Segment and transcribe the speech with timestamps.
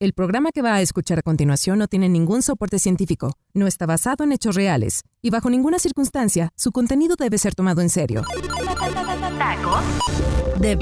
[0.00, 3.84] El programa que va a escuchar a continuación no tiene ningún soporte científico, no está
[3.84, 8.22] basado en hechos reales y bajo ninguna circunstancia su contenido debe ser tomado en serio.
[9.36, 9.82] Tacos
[10.60, 10.76] de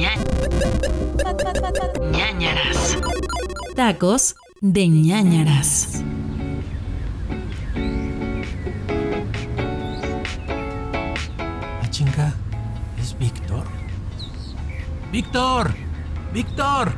[2.12, 2.98] ñañaras.
[3.74, 6.02] Tacos de ñañaras.
[11.80, 12.34] Ah, chinga,
[13.00, 13.64] ¿es Víctor?
[15.10, 15.74] ¡Víctor!
[16.34, 16.92] ¡Víctor!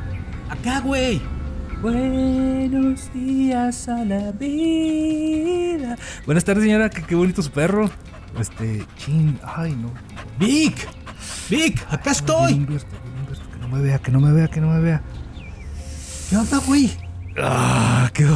[0.49, 1.38] ¡Acá, güey!
[1.81, 5.95] Buenos días a la vida.
[6.25, 6.89] Buenas tardes, señora.
[6.89, 7.89] Qué, qué bonito su perro.
[8.37, 9.89] Este, chin, ay, no.
[10.37, 10.75] ¡Vic!
[11.49, 11.81] ¡Vic!
[11.89, 12.53] ¡Acá Bien, estoy!
[12.53, 15.01] Humberto, bien, Humberto, que no me vea, que no me vea, que no me vea.
[16.29, 16.91] ¿Qué onda, güey?
[17.41, 18.29] Ah, qué, qué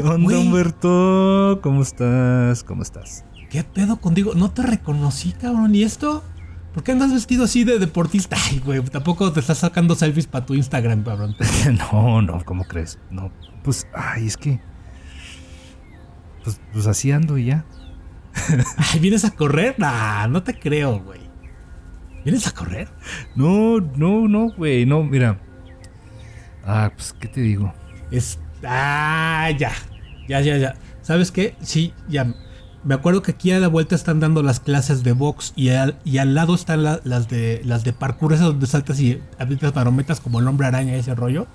[0.00, 0.46] onda, güey.
[0.46, 1.60] Humberto.
[1.62, 2.64] ¿Cómo estás?
[2.64, 3.26] ¿Cómo estás?
[3.50, 4.34] ¿Qué pedo contigo?
[4.34, 5.74] No te reconocí, cabrón.
[5.74, 6.24] ¿Y esto?
[6.72, 8.36] ¿Por qué andas vestido así de deportista?
[8.48, 11.36] Ay, güey, tampoco te estás sacando selfies para tu Instagram, cabrón.
[11.92, 12.98] no, no, ¿cómo crees?
[13.10, 13.32] No,
[13.64, 14.60] pues, ay, es que.
[16.44, 17.64] Pues, pues así ando y ya.
[18.76, 19.74] Ay, ¿vienes a correr?
[19.78, 21.20] Nah, no te creo, güey.
[22.24, 22.88] ¿Vienes a correr?
[23.34, 25.40] No, no, no, güey, no, mira.
[26.64, 27.74] Ah, pues, ¿qué te digo?
[28.10, 28.38] Es.
[28.64, 29.72] Ah, ya.
[30.28, 30.76] Ya, ya, ya.
[31.02, 31.56] ¿Sabes qué?
[31.60, 32.32] Sí, ya.
[32.82, 35.98] Me acuerdo que aquí a la vuelta están dando las clases de box y al,
[36.04, 39.74] y al lado están la- las de las de parkour, esas donde saltas y avientas
[39.74, 41.46] marometas como el hombre araña y ese rollo.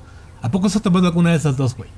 [0.43, 1.89] ¿A poco has tomado alguna de esas dos, güey?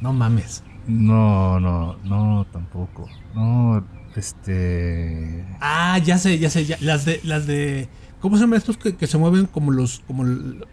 [0.00, 0.62] No mames.
[0.86, 3.08] No, no, no, tampoco.
[3.34, 3.82] No,
[4.14, 5.44] este.
[5.60, 6.76] Ah, ya sé, ya sé, ya.
[6.80, 7.88] Las de, las de.
[8.20, 10.24] ¿Cómo se llaman estos que, que se mueven como los, como,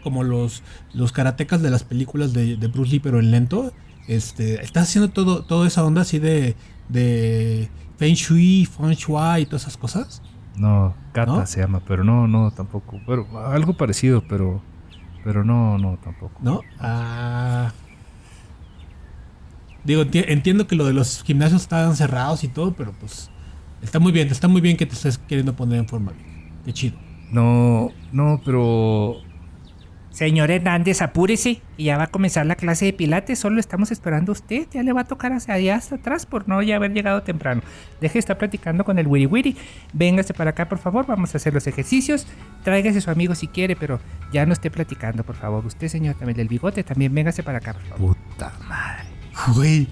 [0.04, 3.72] como los, los karatecas de las películas de, de Bruce Lee, pero en lento?
[4.08, 6.56] Este, estás haciendo todo, toda esa onda así de,
[6.90, 10.22] de Feng Shui, Feng Shui y todas esas cosas.
[10.58, 11.46] No, Kata ¿No?
[11.46, 13.00] se llama, pero no, no, tampoco.
[13.08, 14.62] Pero algo parecido, pero.
[15.24, 16.34] Pero no, no, tampoco.
[16.42, 16.62] ¿No?
[16.80, 17.72] Ah.
[19.84, 23.30] Digo, enti- entiendo que lo de los gimnasios estaban cerrados y todo, pero pues.
[23.82, 26.12] Está muy bien, está muy bien que te estés queriendo poner en forma.
[26.12, 26.26] Vic.
[26.66, 26.98] Qué chido.
[27.32, 29.16] No, no, pero.
[30.12, 34.32] Señor Hernández, apúrese, y ya va a comenzar la clase de pilates, solo estamos esperando
[34.32, 36.92] a usted, ya le va a tocar hacia allá hasta atrás por no ya haber
[36.92, 37.62] llegado temprano.
[38.02, 39.58] Deje de estar platicando con el wiri wiri,
[39.94, 42.28] véngase para acá por favor, vamos a hacer los ejercicios,
[42.64, 44.02] tráigase a su amigo si quiere, pero
[44.34, 45.66] ya no esté platicando por favor.
[45.66, 48.18] Usted señor también del bigote, también véngase para acá por favor.
[48.18, 49.06] Puta madre.
[49.56, 49.88] Güey,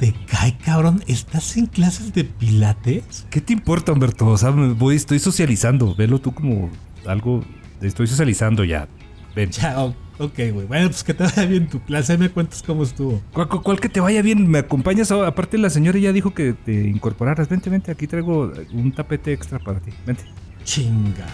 [0.00, 1.00] te cae cabrón.
[1.06, 3.24] ¿Estás en clases de pilates?
[3.30, 4.26] ¿Qué te importa, Humberto?
[4.26, 5.94] O sea, me voy, estoy socializando.
[5.94, 6.70] Velo tú como
[7.06, 7.44] algo.
[7.80, 8.88] Estoy socializando ya.
[9.34, 9.50] Ven.
[9.50, 10.66] Ya, o- ok, güey.
[10.66, 12.16] Bueno, pues que te vaya bien tu clase.
[12.18, 13.20] Me cuentas cómo estuvo.
[13.32, 14.46] ¿Cuál, cuál- que te vaya bien?
[14.48, 15.10] ¿Me acompañas?
[15.10, 15.28] ahora?
[15.28, 17.48] Aparte, la señora ya dijo que te incorporaras.
[17.48, 17.90] Vente, vente.
[17.90, 19.90] Aquí traigo un tapete extra para ti.
[20.06, 20.24] Vente.
[20.64, 21.26] Chinga.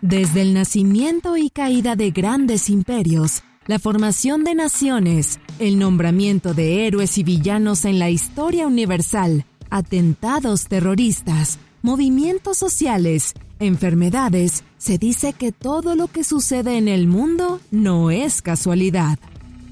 [0.00, 6.86] Desde el nacimiento y caída de grandes imperios, la formación de naciones, el nombramiento de
[6.86, 15.52] héroes y villanos en la historia universal, atentados terroristas, movimientos sociales, enfermedades, se dice que
[15.52, 19.18] todo lo que sucede en el mundo no es casualidad.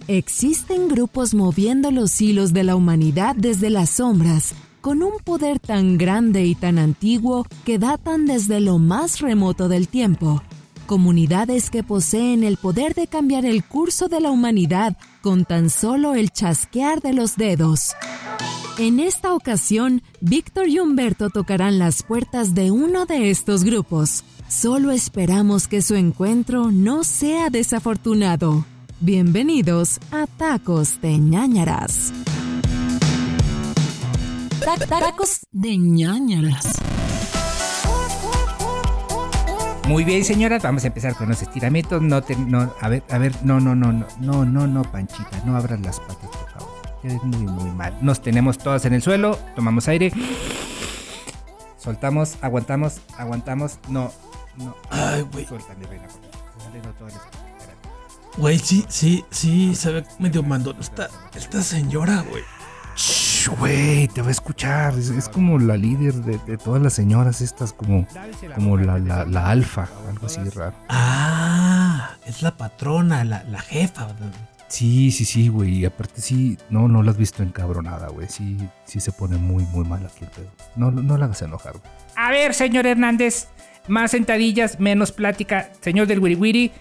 [0.08, 5.98] Existen grupos moviendo los hilos de la humanidad desde las sombras, con un poder tan
[5.98, 10.42] grande y tan antiguo que datan desde lo más remoto del tiempo.
[10.86, 16.14] Comunidades que poseen el poder de cambiar el curso de la humanidad con tan solo
[16.14, 17.96] el chasquear de los dedos.
[18.78, 24.22] En esta ocasión, Víctor y Humberto tocarán las puertas de uno de estos grupos.
[24.48, 28.66] Solo esperamos que su encuentro no sea desafortunado.
[29.00, 32.12] Bienvenidos a Tacos de ñañaras.
[34.90, 36.66] Tacos de ñañaras.
[39.88, 42.02] Muy bien, señoras, vamos a empezar con los estiramientos.
[42.02, 45.42] No te, no, a ver, a ver, no, no, no, no, no, no, no, Panchita,
[45.46, 46.28] no abras las patas,
[47.06, 47.96] Es muy, muy mal.
[48.00, 50.12] Nos tenemos todas en el suelo, tomamos aire,
[51.78, 53.78] soltamos, aguantamos, aguantamos.
[53.88, 54.12] No,
[54.56, 54.74] no.
[54.90, 55.46] Ay, güey.
[55.46, 56.06] Suelta, mi reina.
[58.36, 59.76] Güey, sí, sí, sí.
[59.76, 60.76] Se ve medio mandón.
[60.80, 62.42] Esta, esta señora, güey.
[63.58, 64.98] Güey, te va a escuchar.
[64.98, 68.04] Es, es como la líder de, de todas las señoras estas, como,
[68.56, 70.74] como la, la, la alfa, algo así raro.
[70.88, 74.08] Ah, es la patrona, la, la jefa.
[74.68, 75.78] Sí, sí, sí, güey.
[75.78, 78.28] Y aparte sí, no, no la has visto encabronada, güey.
[78.28, 80.50] Sí, sí se pone muy, muy mal aquí el pedo.
[80.74, 81.92] No, no la hagas enojar, güey.
[82.16, 83.48] A ver, señor Hernández,
[83.88, 85.70] más sentadillas, menos plática.
[85.80, 86.72] Señor del Wiri Wiri,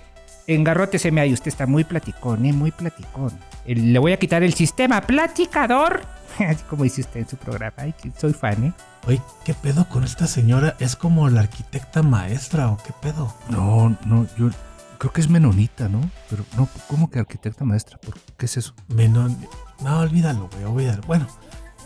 [0.48, 2.54] engarróteseme ahí, usted está muy platicón, ¿eh?
[2.54, 3.32] Muy platicón.
[3.66, 6.02] Le voy a quitar el sistema platicador.
[6.40, 7.74] Así como dice usted en su programa.
[7.78, 8.74] Ay, soy fan, ¿eh?
[9.08, 10.76] Oye, ¿qué pedo con esta señora?
[10.80, 13.34] ¿Es como la arquitecta maestra o qué pedo?
[13.50, 14.50] No, no, yo
[14.98, 16.02] creo que es menonita, ¿no?
[16.30, 17.98] Pero no, ¿cómo que arquitecta maestra?
[18.00, 18.74] ¿Por qué es eso?
[18.88, 19.38] Menon...
[19.84, 21.02] No, olvídalo, güey, olvídalo.
[21.06, 21.28] Bueno,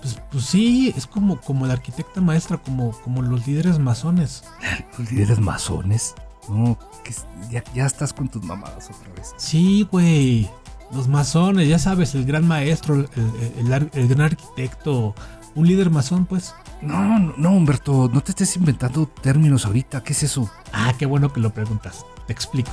[0.02, 4.44] pues, pues sí, es como, como la arquitecta maestra, como, como los líderes masones.
[4.98, 6.14] ¿Los líderes masones?
[6.48, 7.14] No, que
[7.52, 9.34] ya, ya estás con tus mamadas otra vez.
[9.38, 10.50] Sí, güey.
[10.92, 15.14] Los masones, ya sabes, el gran maestro, el, el- el ar- el gran arquitecto,
[15.56, 16.56] un líder masón, pues.
[16.82, 20.02] No, no, Humberto, no te estés inventando términos ahorita.
[20.04, 20.50] ¿Qué es eso?
[20.74, 22.06] Ah, qué bueno que lo preguntas.
[22.30, 22.70] Te explico.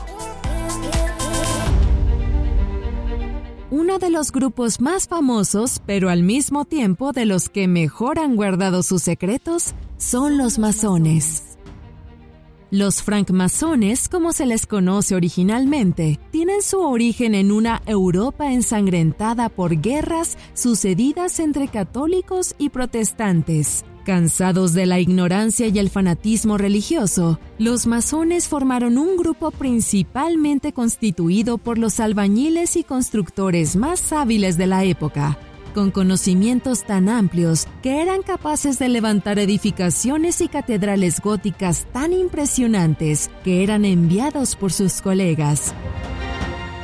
[3.70, 8.36] Uno de los grupos más famosos, pero al mismo tiempo de los que mejor han
[8.36, 11.56] guardado sus secretos, son los masones.
[12.70, 19.80] Los francmasones, como se les conoce originalmente, tienen su origen en una Europa ensangrentada por
[19.80, 23.86] guerras sucedidas entre católicos y protestantes.
[24.06, 31.58] Cansados de la ignorancia y el fanatismo religioso, los masones formaron un grupo principalmente constituido
[31.58, 35.36] por los albañiles y constructores más hábiles de la época,
[35.74, 43.28] con conocimientos tan amplios que eran capaces de levantar edificaciones y catedrales góticas tan impresionantes
[43.42, 45.74] que eran enviados por sus colegas.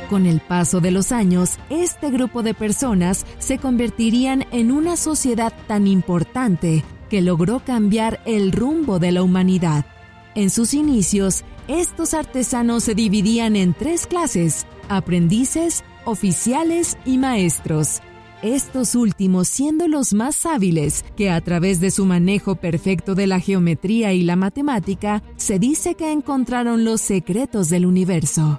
[0.09, 5.53] Con el paso de los años, este grupo de personas se convertirían en una sociedad
[5.67, 9.85] tan importante que logró cambiar el rumbo de la humanidad.
[10.33, 18.01] En sus inicios, estos artesanos se dividían en tres clases, aprendices, oficiales y maestros.
[18.41, 23.39] Estos últimos siendo los más hábiles, que a través de su manejo perfecto de la
[23.39, 28.57] geometría y la matemática, se dice que encontraron los secretos del universo.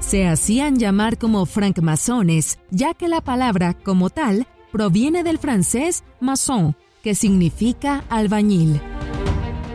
[0.00, 6.76] Se hacían llamar como francmasones, ya que la palabra, como tal, proviene del francés maçon,
[7.06, 8.80] que significa albañil.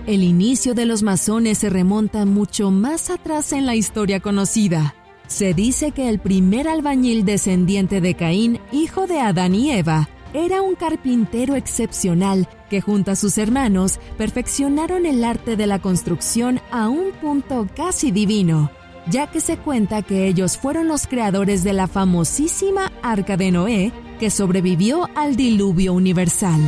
[0.05, 4.95] El inicio de los masones se remonta mucho más atrás en la historia conocida.
[5.27, 10.61] Se dice que el primer albañil descendiente de Caín, hijo de Adán y Eva, era
[10.61, 16.89] un carpintero excepcional que junto a sus hermanos perfeccionaron el arte de la construcción a
[16.89, 18.71] un punto casi divino,
[19.11, 23.91] ya que se cuenta que ellos fueron los creadores de la famosísima Arca de Noé
[24.19, 26.61] que sobrevivió al diluvio universal.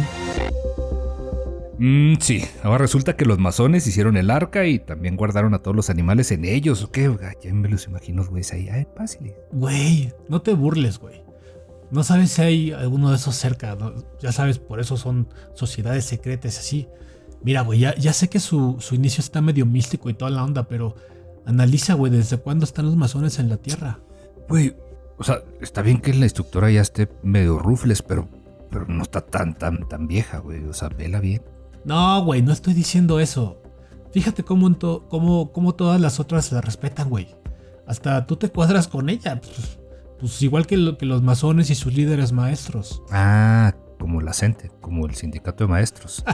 [1.79, 5.75] Mm, sí, ahora resulta que los masones hicieron el arca y también guardaron a todos
[5.75, 7.09] los animales en ellos, ¿o qué?
[7.41, 8.67] Ya me los imagino, güey, ahí.
[8.69, 9.37] Ay, pásale.
[9.51, 11.23] Güey, no te burles, güey.
[11.91, 13.93] No sabes si hay alguno de esos cerca, ¿no?
[14.19, 16.89] Ya sabes, por eso son sociedades secretas así.
[17.41, 20.43] Mira, güey, ya, ya sé que su, su inicio está medio místico y toda la
[20.43, 20.95] onda, pero
[21.45, 23.99] analiza, güey, desde cuándo están los masones en la Tierra.
[24.49, 24.75] Güey,
[25.17, 28.27] o sea, está bien que la instructora ya esté medio rufles, pero,
[28.69, 30.63] pero no está tan, tan, tan vieja, güey.
[30.65, 31.41] O sea, vela bien.
[31.85, 33.61] No, güey, no estoy diciendo eso.
[34.11, 37.35] Fíjate cómo, en to- cómo, cómo todas las otras la respetan, güey.
[37.87, 39.41] Hasta tú te cuadras con ella.
[39.41, 39.79] Pues,
[40.19, 43.01] pues igual que, lo- que los masones y sus líderes maestros.
[43.11, 43.73] Ah,
[44.03, 46.25] como la CENTE, como el sindicato de maestros.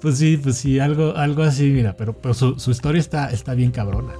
[0.00, 3.54] Pues sí, pues sí, algo, algo así, mira, pero, pero su, su historia está, está
[3.54, 4.12] bien cabrona.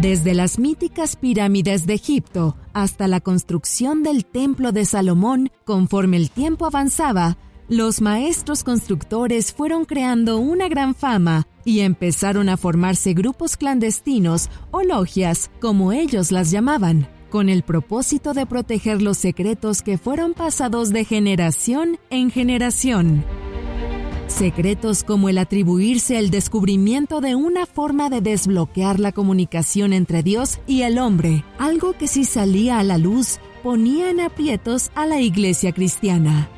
[0.00, 6.30] Desde las míticas pirámides de Egipto hasta la construcción del Templo de Salomón, conforme el
[6.30, 7.36] tiempo avanzaba,
[7.68, 14.82] los maestros constructores fueron creando una gran fama y empezaron a formarse grupos clandestinos o
[14.82, 20.90] logias, como ellos las llamaban, con el propósito de proteger los secretos que fueron pasados
[20.90, 23.24] de generación en generación.
[24.28, 30.60] Secretos como el atribuirse el descubrimiento de una forma de desbloquear la comunicación entre Dios
[30.68, 35.20] y el hombre, algo que si salía a la luz ponía en aprietos a la
[35.20, 36.48] iglesia cristiana.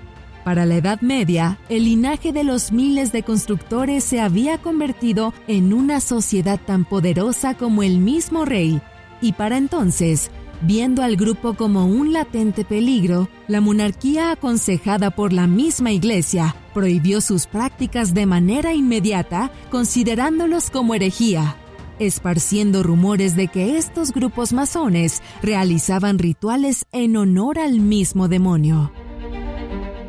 [0.45, 5.73] Para la Edad Media, el linaje de los miles de constructores se había convertido en
[5.73, 8.83] una sociedad tan poderosa como el mismo rey,
[9.23, 10.31] y para entonces,
[10.63, 17.21] Viendo al grupo como un latente peligro, la monarquía aconsejada por la misma iglesia prohibió
[17.21, 21.57] sus prácticas de manera inmediata, considerándolos como herejía,
[21.99, 28.93] esparciendo rumores de que estos grupos masones realizaban rituales en honor al mismo demonio.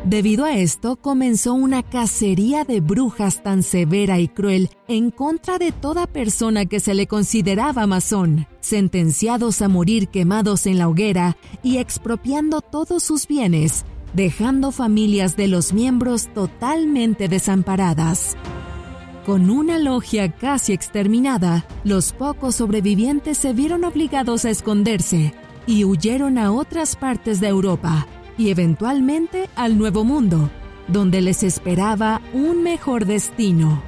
[0.08, 5.74] Debido a esto, comenzó una cacería de brujas tan severa y cruel en contra de
[5.74, 11.80] toda persona que se le consideraba masón, sentenciados a morir quemados en la hoguera y
[11.80, 13.84] expropiando todos sus bienes,
[14.14, 18.38] dejando familias de los miembros totalmente desamparadas.
[19.26, 25.34] Con una logia casi exterminada, los pocos sobrevivientes se vieron obligados a esconderse
[25.66, 28.08] y huyeron a otras partes de Europa
[28.38, 30.50] y eventualmente al Nuevo Mundo,
[30.88, 33.82] donde les esperaba un mejor destino.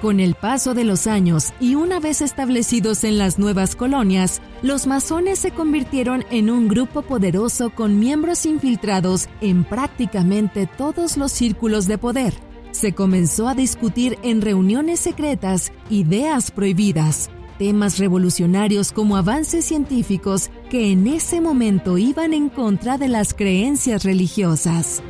[0.00, 4.86] Con el paso de los años y una vez establecidos en las nuevas colonias, los
[4.86, 11.88] masones se convirtieron en un grupo poderoso con miembros infiltrados en prácticamente todos los círculos
[11.88, 12.34] de poder.
[12.70, 20.92] Se comenzó a discutir en reuniones secretas ideas prohibidas, temas revolucionarios como avances científicos que
[20.92, 25.02] en ese momento iban en contra de las creencias religiosas.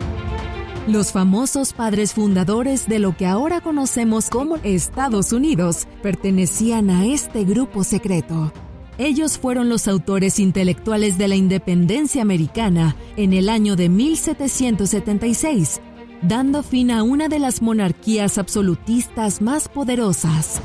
[0.88, 7.44] Los famosos padres fundadores de lo que ahora conocemos como Estados Unidos pertenecían a este
[7.44, 8.52] grupo secreto.
[8.96, 15.82] Ellos fueron los autores intelectuales de la independencia americana en el año de 1776,
[16.22, 20.62] dando fin a una de las monarquías absolutistas más poderosas.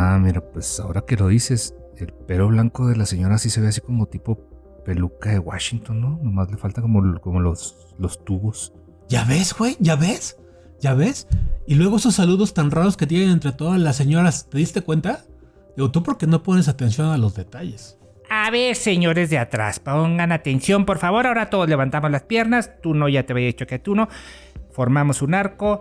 [0.00, 3.60] Ah, mira, pues ahora que lo dices, el pelo blanco de la señora sí se
[3.60, 4.38] ve así como tipo
[4.84, 6.20] peluca de Washington, ¿no?
[6.22, 8.72] Nomás le falta como, como los, los tubos.
[9.08, 9.76] ¿Ya ves, güey?
[9.80, 10.38] ¿Ya ves?
[10.80, 11.26] ¿Ya ves?
[11.66, 15.24] Y luego esos saludos tan raros que tienen entre todas las señoras, ¿te diste cuenta?
[15.76, 17.98] Digo, tú porque no pones atención a los detalles.
[18.30, 21.26] A ver, señores de atrás, pongan atención, por favor.
[21.26, 22.70] Ahora todos levantamos las piernas.
[22.82, 24.08] Tú no, ya te había dicho que tú no.
[24.70, 25.80] Formamos un arco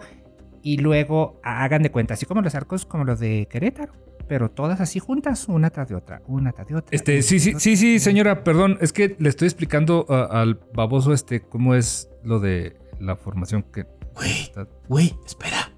[0.68, 3.94] y luego hagan de cuenta, así como los arcos como los de Querétaro
[4.28, 6.90] pero todas así juntas, una tras de otra, una tras de otra.
[6.94, 11.44] Este, sí, sí, sí, sí, señora, perdón, es que le estoy explicando al baboso este
[11.44, 13.86] cómo es lo de la formación que.
[14.16, 14.52] Güey,
[14.90, 15.72] güey, espera,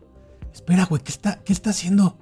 [0.52, 2.18] espera, güey, ¿qué está, qué está haciendo?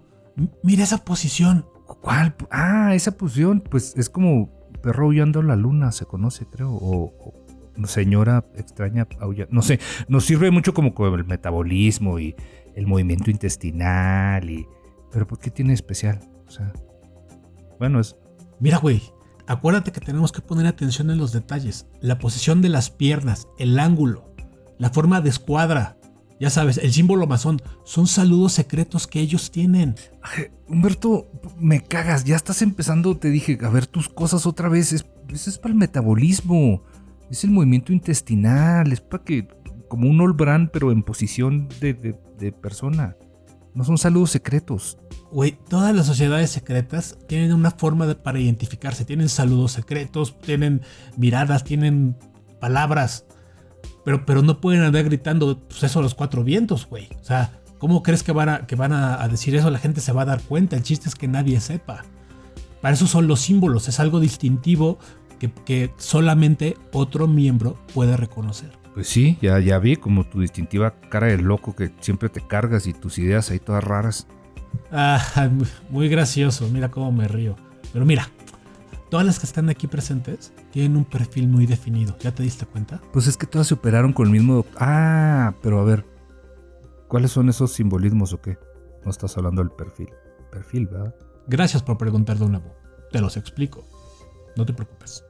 [0.63, 1.65] mira esa posición.
[2.01, 2.35] ¿Cuál?
[2.51, 4.49] Ah, esa posición, pues es como
[4.81, 7.33] perro huyendo a la luna, se conoce, creo, o,
[7.85, 9.07] señora extraña
[9.51, 12.35] no sé, nos sirve mucho como con el metabolismo y
[12.77, 14.67] el movimiento intestinal y
[15.11, 16.19] pero ¿por qué tiene especial?
[16.47, 16.71] O sea,
[17.79, 18.15] bueno, es...
[18.59, 19.01] Mira, güey,
[19.47, 21.87] acuérdate que tenemos que poner atención en los detalles.
[22.01, 24.31] La posición de las piernas, el ángulo,
[24.77, 25.97] la forma de escuadra.
[26.39, 29.95] Ya sabes, el símbolo masón son saludos secretos que ellos tienen.
[30.67, 34.93] Humberto, me cagas, ya estás empezando, te dije, a ver tus cosas otra vez.
[34.93, 35.03] Es,
[35.33, 36.83] es para el metabolismo,
[37.31, 39.47] es el movimiento intestinal, es para que,
[39.87, 43.15] como un olbrán, pero en posición de, persona.
[43.73, 44.97] No son saludos secretos.
[45.31, 49.05] Güey, todas las sociedades secretas tienen una forma para identificarse.
[49.05, 50.81] Tienen saludos secretos, tienen
[51.15, 52.15] miradas, tienen
[52.59, 53.25] palabras.
[54.03, 57.09] Pero, pero no pueden andar gritando pues eso a los cuatro vientos, güey.
[57.21, 59.69] O sea, ¿cómo crees que van, a, que van a, decir eso?
[59.69, 60.75] La gente se va a dar cuenta.
[60.75, 62.03] El chiste es que nadie sepa.
[62.81, 63.87] Para eso son los símbolos.
[63.87, 64.97] Es algo distintivo
[65.39, 68.76] que, que solamente otro miembro puede reconocer.
[68.97, 72.87] Pues sí, ya, ya vi como tu distintiva cara de loco que siempre te cargas
[72.87, 74.25] y tus ideas ahí todas raras.
[74.91, 75.51] Ah,
[75.91, 77.55] muy gracioso, mira cómo me río.
[77.93, 78.27] Pero mira,
[79.11, 82.99] todas las que están aquí presentes tienen un perfil muy definido, ¿ya te diste cuenta?
[83.13, 84.65] Pues es que todas se operaron con el mismo...
[84.79, 86.03] Ah, pero a ver,
[87.07, 88.57] ¿cuáles son esos simbolismos o qué?
[89.05, 90.09] No estás hablando del perfil.
[90.51, 91.13] Perfil, ¿verdad?
[91.45, 92.75] Gracias por preguntar de nuevo.
[93.11, 93.87] Te los explico.
[94.55, 95.23] No te preocupes.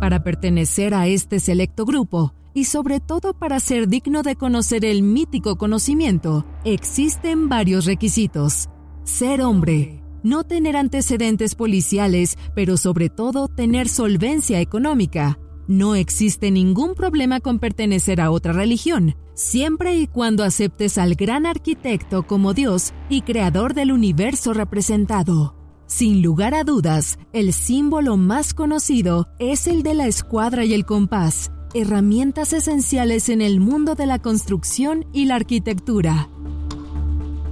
[0.00, 5.02] Para pertenecer a este selecto grupo, y sobre todo para ser digno de conocer el
[5.02, 8.70] mítico conocimiento, existen varios requisitos.
[9.04, 15.38] Ser hombre, no tener antecedentes policiales, pero sobre todo tener solvencia económica.
[15.68, 21.44] No existe ningún problema con pertenecer a otra religión, siempre y cuando aceptes al gran
[21.44, 25.59] arquitecto como Dios y creador del universo representado.
[25.90, 30.86] Sin lugar a dudas, el símbolo más conocido es el de la escuadra y el
[30.86, 36.30] compás, herramientas esenciales en el mundo de la construcción y la arquitectura.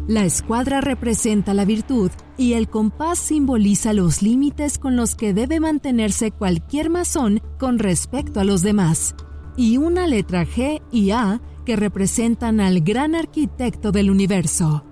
[0.07, 5.59] La escuadra representa la virtud y el compás simboliza los límites con los que debe
[5.59, 9.17] mantenerse cualquier masón con respecto a los demás.
[9.57, 14.85] Y una letra G y A que representan al gran arquitecto del universo.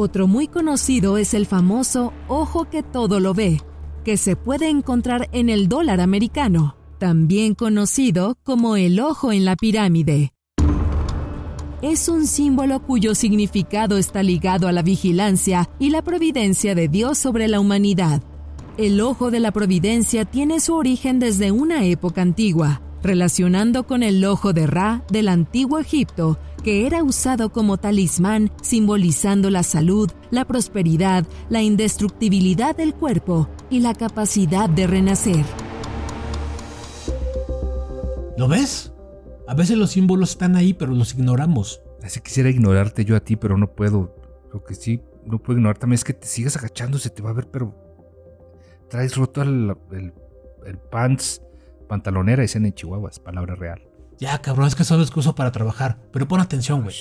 [0.00, 3.60] Otro muy conocido es el famoso ojo que todo lo ve,
[4.04, 9.56] que se puede encontrar en el dólar americano, también conocido como el ojo en la
[9.56, 10.32] pirámide.
[11.82, 17.18] Es un símbolo cuyo significado está ligado a la vigilancia y la providencia de Dios
[17.18, 18.22] sobre la humanidad.
[18.76, 24.24] El ojo de la providencia tiene su origen desde una época antigua, relacionando con el
[24.24, 30.44] ojo de Ra del antiguo Egipto, que era usado como talismán simbolizando la salud, la
[30.44, 35.44] prosperidad, la indestructibilidad del cuerpo y la capacidad de renacer.
[38.36, 38.92] ¿Lo ves?
[39.46, 41.82] A veces los símbolos están ahí pero los ignoramos.
[42.02, 44.14] Así quisiera ignorarte yo a ti, pero no puedo.
[44.52, 47.30] Lo que sí no puedo ignorar también es que te sigas agachando, se te va
[47.30, 47.74] a ver, pero
[48.88, 50.14] traes roto el, el,
[50.66, 51.42] el pants,
[51.88, 53.82] pantalonera, dicen en Chihuahua, es palabra real.
[54.18, 55.98] Ya, cabrón, es que solo es que uso para trabajar.
[56.12, 56.96] Pero pon atención, güey.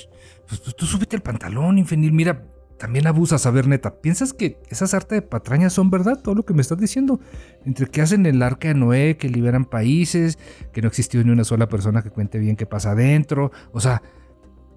[0.47, 2.11] Pues, pues tú súbete el pantalón, infeliz.
[2.11, 2.45] Mira,
[2.77, 4.01] también abusas, a ver, neta.
[4.01, 6.21] ¿Piensas que esas artes de patrañas son verdad?
[6.21, 7.19] Todo lo que me estás diciendo.
[7.65, 10.37] Entre que hacen el arca de Noé, que liberan países,
[10.71, 13.51] que no existió ni una sola persona que cuente bien qué pasa adentro.
[13.71, 14.03] O sea,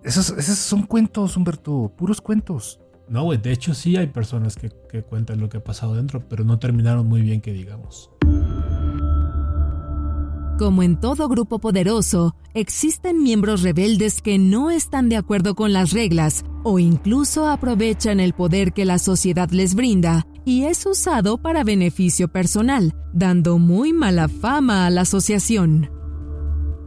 [0.02, 2.80] esos, esos son cuentos, Humberto, puros cuentos.
[3.06, 6.26] No, güey, de hecho sí hay personas que, que cuentan lo que ha pasado dentro,
[6.28, 8.10] pero no terminaron muy bien que digamos.
[10.60, 15.92] Como en todo grupo poderoso, existen miembros rebeldes que no están de acuerdo con las
[15.92, 21.64] reglas o incluso aprovechan el poder que la sociedad les brinda y es usado para
[21.64, 25.88] beneficio personal, dando muy mala fama a la asociación.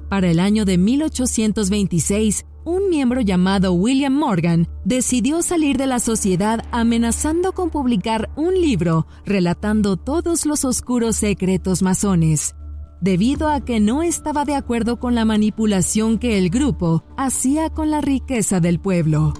[0.08, 6.64] Para el año de 1826, un miembro llamado William Morgan decidió salir de la sociedad
[6.72, 12.54] amenazando con publicar un libro relatando todos los oscuros secretos masones
[13.04, 17.92] debido a que no estaba de acuerdo con la manipulación que el grupo hacía con
[17.92, 19.34] la riqueza del pueblo.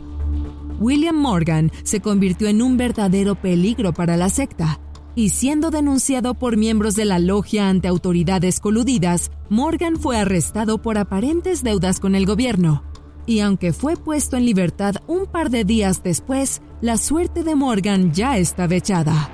[0.82, 4.82] William Morgan se convirtió en un verdadero peligro para la secta,
[5.16, 10.98] y siendo denunciado por miembros de la logia ante autoridades coludidas, Morgan fue arrestado por
[10.98, 12.84] aparentes deudas con el gobierno.
[13.26, 18.12] Y aunque fue puesto en libertad un par de días después, la suerte de Morgan
[18.12, 19.30] ya estaba echada.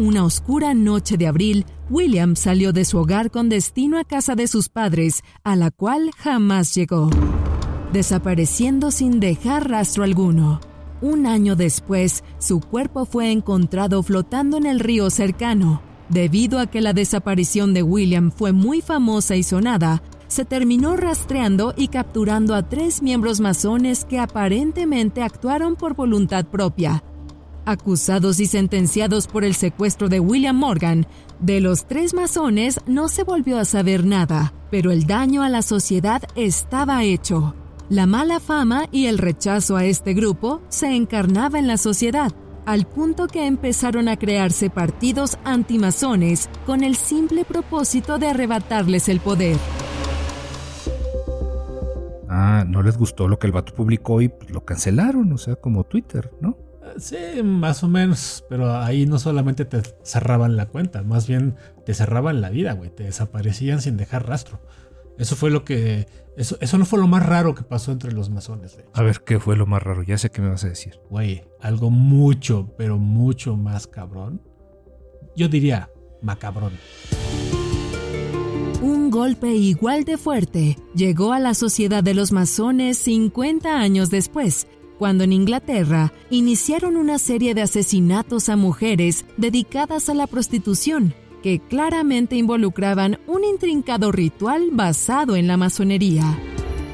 [0.00, 4.48] Una oscura noche de abril, William salió de su hogar con destino a casa de
[4.48, 7.10] sus padres, a la cual jamás llegó,
[7.92, 10.60] desapareciendo sin dejar rastro alguno.
[11.02, 15.82] Un año después, su cuerpo fue encontrado flotando en el río cercano.
[16.08, 21.74] Debido a que la desaparición de William fue muy famosa y sonada, se terminó rastreando
[21.76, 27.02] y capturando a tres miembros masones que aparentemente actuaron por voluntad propia,
[27.70, 31.06] Acusados y sentenciados por el secuestro de William Morgan,
[31.38, 35.62] de los tres masones no se volvió a saber nada, pero el daño a la
[35.62, 37.54] sociedad estaba hecho.
[37.88, 42.32] La mala fama y el rechazo a este grupo se encarnaba en la sociedad,
[42.66, 49.20] al punto que empezaron a crearse partidos antimasones con el simple propósito de arrebatarles el
[49.20, 49.56] poder.
[52.28, 55.84] Ah, no les gustó lo que el vato publicó y lo cancelaron, o sea, como
[55.84, 56.69] Twitter, ¿no?
[56.98, 61.94] Sí, más o menos, pero ahí no solamente te cerraban la cuenta, más bien te
[61.94, 64.60] cerraban la vida, güey, te desaparecían sin dejar rastro.
[65.18, 66.06] Eso fue lo que.
[66.36, 68.76] Eso, eso no fue lo más raro que pasó entre los masones.
[68.76, 70.02] De a ver, ¿qué fue lo más raro?
[70.02, 70.98] Ya sé qué me vas a decir.
[71.10, 74.40] Güey, algo mucho, pero mucho más cabrón.
[75.36, 75.90] Yo diría
[76.22, 76.72] macabrón.
[78.82, 84.66] Un golpe igual de fuerte llegó a la sociedad de los masones 50 años después,
[85.00, 91.58] cuando en Inglaterra iniciaron una serie de asesinatos a mujeres dedicadas a la prostitución, que
[91.58, 96.38] claramente involucraban un intrincado ritual basado en la masonería.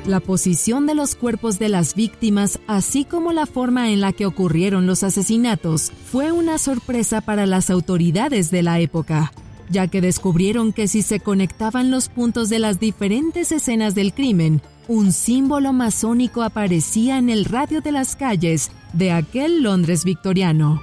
[0.06, 4.24] La posición de los cuerpos de las víctimas, así como la forma en la que
[4.24, 9.32] ocurrieron los asesinatos, fue una sorpresa para las autoridades de la época,
[9.68, 14.62] ya que descubrieron que si se conectaban los puntos de las diferentes escenas del crimen,
[14.88, 20.80] un símbolo masónico aparecía en el radio de las calles de aquel Londres victoriano.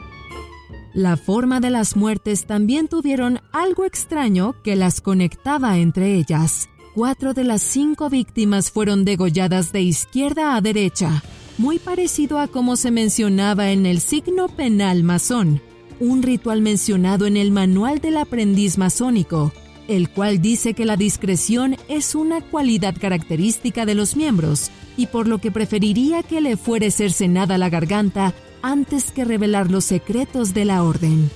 [0.93, 6.69] La forma de las muertes también tuvieron algo extraño que las conectaba entre ellas.
[6.93, 11.23] Cuatro de las cinco víctimas fueron degolladas de izquierda a derecha,
[11.57, 15.61] muy parecido a como se mencionaba en el signo penal masón,
[15.99, 19.51] un ritual mencionado en el manual del aprendiz masónico,
[19.87, 25.27] el cual dice que la discreción es una cualidad característica de los miembros y por
[25.27, 30.65] lo que preferiría que le fuere cercenada la garganta antes que revelar los secretos de
[30.65, 31.29] la orden.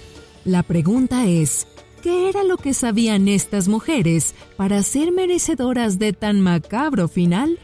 [0.45, 1.67] La pregunta es,
[2.01, 7.59] ¿qué era lo que sabían estas mujeres para ser merecedoras de tan macabro final?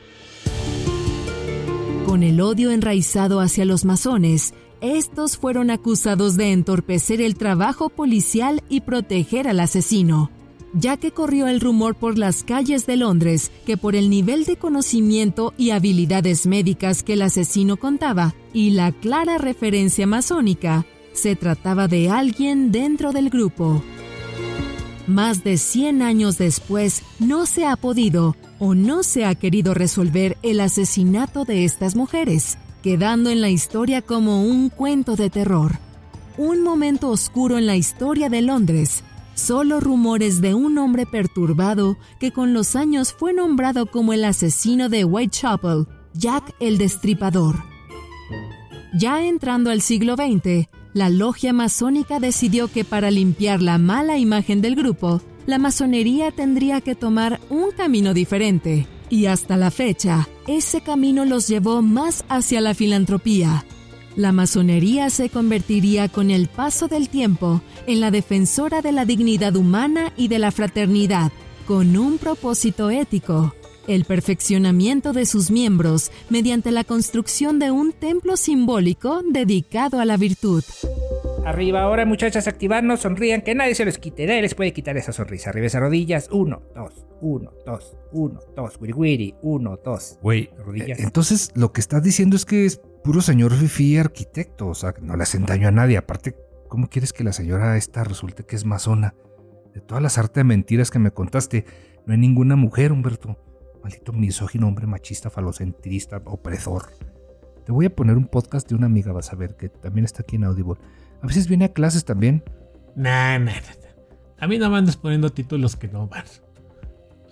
[2.05, 8.61] Con el odio enraizado hacia los masones, estos fueron acusados de entorpecer el trabajo policial
[8.67, 10.29] y proteger al asesino
[10.73, 14.57] ya que corrió el rumor por las calles de Londres que por el nivel de
[14.57, 21.87] conocimiento y habilidades médicas que el asesino contaba y la clara referencia masónica, se trataba
[21.87, 23.83] de alguien dentro del grupo.
[25.05, 30.37] Más de 100 años después, no se ha podido o no se ha querido resolver
[30.43, 35.73] el asesinato de estas mujeres, quedando en la historia como un cuento de terror.
[36.37, 39.03] Un momento oscuro en la historia de Londres,
[39.35, 44.89] Solo rumores de un hombre perturbado que con los años fue nombrado como el asesino
[44.89, 47.63] de Whitechapel Jack el Destripador.
[48.93, 54.61] Ya entrando al siglo XX, la logia masónica decidió que para limpiar la mala imagen
[54.61, 58.87] del grupo, la masonería tendría que tomar un camino diferente.
[59.09, 63.65] Y hasta la fecha, ese camino los llevó más hacia la filantropía.
[64.15, 69.55] La masonería se convertiría con el paso del tiempo en la defensora de la dignidad
[69.55, 71.31] humana y de la fraternidad,
[71.65, 73.55] con un propósito ético,
[73.87, 80.15] el perfeccionamiento de sus miembros mediante la construcción de un templo simbólico dedicado a la
[80.17, 80.63] virtud.
[81.43, 84.27] Arriba ahora, muchachas, activarnos, sonrían, que nadie se los quite.
[84.27, 85.49] Nadie les puede quitar esa sonrisa.
[85.49, 86.29] Arriba esas rodillas.
[86.31, 88.77] Uno, dos, uno, dos, uno, dos.
[88.79, 89.35] Wiri wiri.
[89.41, 90.19] Uno, dos.
[90.21, 90.99] Güey, Rodillas.
[90.99, 94.93] eh, entonces lo que estás diciendo es que es puro señor Fifi arquitecto, o sea,
[95.01, 95.97] no le hacen daño a nadie.
[95.97, 96.35] Aparte,
[96.69, 99.13] ¿cómo quieres que la señora esta resulte que es masona?
[99.73, 101.65] De todas las artes de mentiras que me contaste,
[102.05, 103.37] no hay ninguna mujer, Humberto.
[103.83, 106.85] Maldito misógino, hombre machista, falocentrista, opresor.
[107.65, 110.21] Te voy a poner un podcast de una amiga, vas a ver, que también está
[110.21, 110.75] aquí en Audible.
[111.21, 112.43] A veces viene a clases también.
[112.95, 113.83] Nah, nah, nah.
[114.39, 116.25] A mí no me andes poniendo títulos que no van.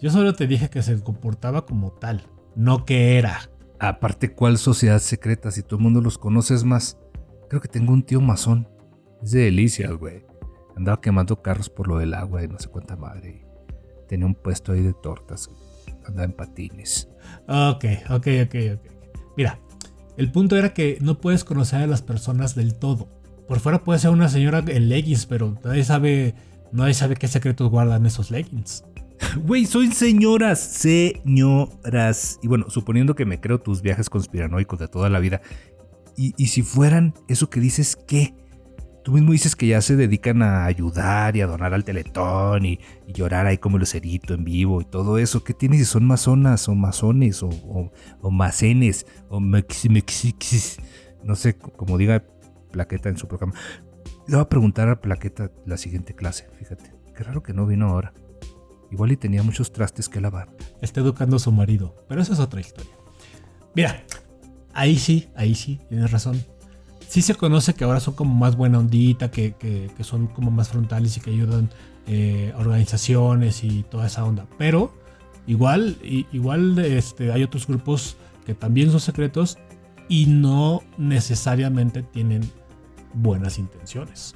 [0.01, 3.50] Yo solo te dije que se comportaba como tal, no que era.
[3.83, 5.49] Aparte, ¿cuál sociedad secreta?
[5.49, 6.99] Si todo el mundo los conoce es más.
[7.49, 8.69] Creo que tengo un tío masón.
[9.23, 10.23] Es de delicias, güey.
[10.77, 13.43] Andaba quemando carros por lo del agua y no sé cuánta madre.
[14.07, 15.49] Tenía un puesto ahí de tortas.
[16.05, 17.09] Andaba en patines.
[17.47, 18.91] Ok, ok, ok, ok.
[19.35, 19.59] Mira,
[20.15, 23.09] el punto era que no puedes conocer a las personas del todo.
[23.47, 26.35] Por fuera puede ser una señora en leggings, pero nadie sabe,
[26.71, 28.83] nadie sabe qué secretos guardan esos leggings.
[29.45, 32.39] Güey, soy señoras, señoras.
[32.41, 35.41] Y bueno, suponiendo que me creo tus viajes conspiranoicos de toda la vida.
[36.17, 38.35] Y, y si fueran eso que dices, ¿qué?
[39.03, 42.79] Tú mismo dices que ya se dedican a ayudar y a donar al teletón y,
[43.07, 45.43] llorar ahí como lucerito en vivo y todo eso.
[45.43, 50.79] ¿Qué tienes si son masonas o masones o, o, o macenes o mex-?
[51.23, 52.23] No sé, como diga
[52.71, 53.53] Plaqueta en su programa.
[54.27, 56.93] Le voy a preguntar a Plaqueta la siguiente clase, fíjate.
[57.15, 58.13] Qué raro que no vino ahora.
[58.91, 60.49] Igual y tenía muchos trastes que lavar.
[60.81, 62.91] Está educando a su marido, pero esa es otra historia.
[63.73, 64.03] Mira,
[64.73, 66.43] ahí sí, ahí sí, tienes razón.
[67.07, 70.69] Sí se conoce que ahora son como más buena ondita, que, que- son como más
[70.69, 71.69] frontales y que ayudan
[72.07, 74.45] eh, organizaciones y toda esa onda.
[74.57, 74.93] Pero
[75.47, 75.97] igual,
[76.31, 79.57] igual este, hay otros grupos que también son secretos
[80.09, 82.41] y no necesariamente tienen
[83.13, 84.35] buenas intenciones.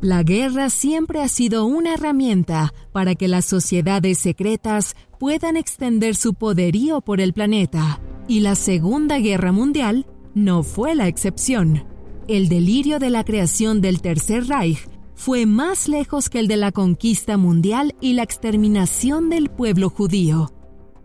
[0.00, 6.34] La guerra siempre ha sido una herramienta para que las sociedades secretas puedan extender su
[6.34, 11.84] poderío por el planeta, y la Segunda Guerra Mundial no fue la excepción.
[12.28, 16.70] El delirio de la creación del Tercer Reich fue más lejos que el de la
[16.70, 20.52] conquista mundial y la exterminación del pueblo judío.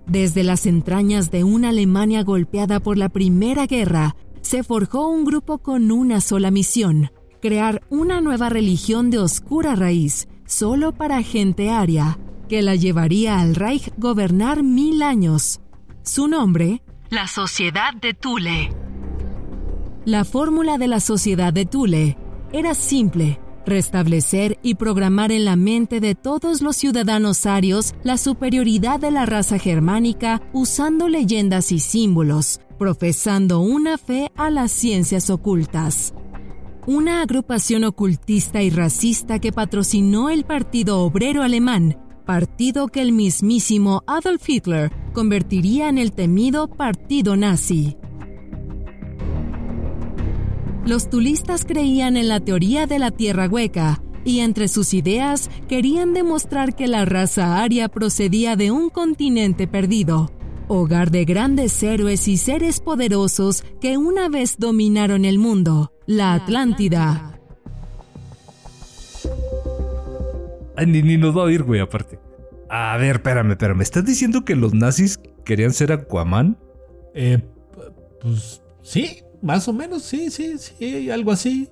[0.05, 5.57] Desde las entrañas de una Alemania golpeada por la Primera Guerra, se forjó un grupo
[5.57, 7.09] con una sola misión,
[7.43, 13.55] crear una nueva religión de oscura raíz, solo para gente aria, que la llevaría al
[13.55, 15.59] Reich gobernar mil años.
[16.03, 18.73] Su nombre, la Sociedad de Thule.
[20.05, 22.17] La fórmula de la Sociedad de Thule
[22.53, 29.01] era simple, restablecer y programar en la mente de todos los ciudadanos arios la superioridad
[29.01, 36.13] de la raza germánica usando leyendas y símbolos, profesando una fe a las ciencias ocultas.
[36.85, 44.03] Una agrupación ocultista y racista que patrocinó el Partido Obrero Alemán, partido que el mismísimo
[44.05, 47.95] Adolf Hitler convertiría en el temido Partido Nazi.
[50.85, 56.13] Los tulistas creían en la teoría de la tierra hueca y entre sus ideas querían
[56.13, 60.31] demostrar que la raza aria procedía de un continente perdido,
[60.67, 67.39] hogar de grandes héroes y seres poderosos que una vez dominaron el mundo, la Atlántida.
[70.75, 72.19] Ay, ni, ni nos va a oír, güey, aparte.
[72.69, 73.81] A ver, espérame, espérame.
[73.81, 76.57] ¿Estás diciendo que los nazis querían ser Aquaman?
[77.13, 77.39] Eh,
[78.21, 81.69] pues sí, más o menos, sí, sí, sí, algo así.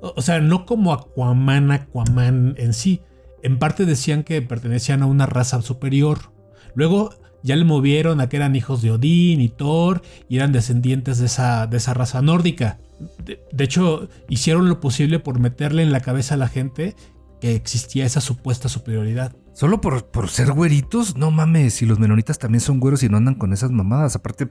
[0.00, 3.02] O, o sea, no como Aquaman, Aquaman en sí.
[3.42, 6.32] En parte decían que pertenecían a una raza superior.
[6.74, 7.10] Luego
[7.42, 11.26] ya le movieron a que eran hijos de Odín y Thor y eran descendientes de
[11.26, 12.78] esa, de esa raza nórdica.
[13.24, 16.94] De, hecho, hicieron lo posible por meterle en la cabeza a la gente
[17.40, 19.34] que existía esa supuesta superioridad.
[19.54, 21.16] ¿Solo por, por ser güeritos?
[21.16, 24.16] No mames, si los menonitas también son güeros y no andan con esas mamadas.
[24.16, 24.50] Aparte,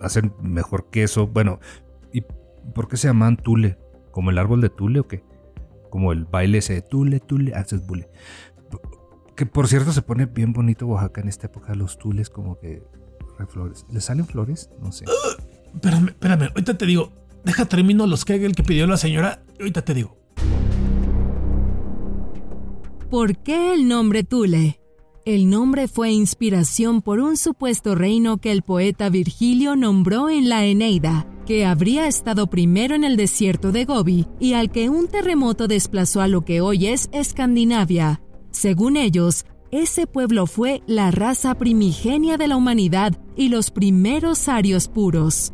[0.00, 1.26] hacen mejor que eso.
[1.26, 1.60] Bueno,
[2.12, 2.22] ¿y
[2.74, 3.78] por qué se llaman Tule?
[4.10, 5.22] ¿Como el árbol de Tule o qué?
[5.90, 8.08] Como el baile ese de Tule, Tule, haces bule.
[9.36, 12.82] Que por cierto se pone bien bonito Oaxaca en esta época, los tules como que
[13.38, 13.86] Ray Flores.
[13.90, 14.70] ¿Le salen flores?
[14.80, 15.04] No sé.
[15.74, 17.12] Espérame, espérame, ahorita te digo.
[17.44, 20.16] Deja termino los Kegel que pidió la señora y ahorita te digo.
[23.10, 24.80] ¿Por qué el nombre Tule?
[25.24, 30.64] El nombre fue inspiración por un supuesto reino que el poeta Virgilio nombró en la
[30.64, 35.68] Eneida, que habría estado primero en el desierto de Gobi y al que un terremoto
[35.68, 38.21] desplazó a lo que hoy es Escandinavia.
[38.52, 44.88] Según ellos, ese pueblo fue la raza primigenia de la humanidad y los primeros arios
[44.88, 45.52] puros.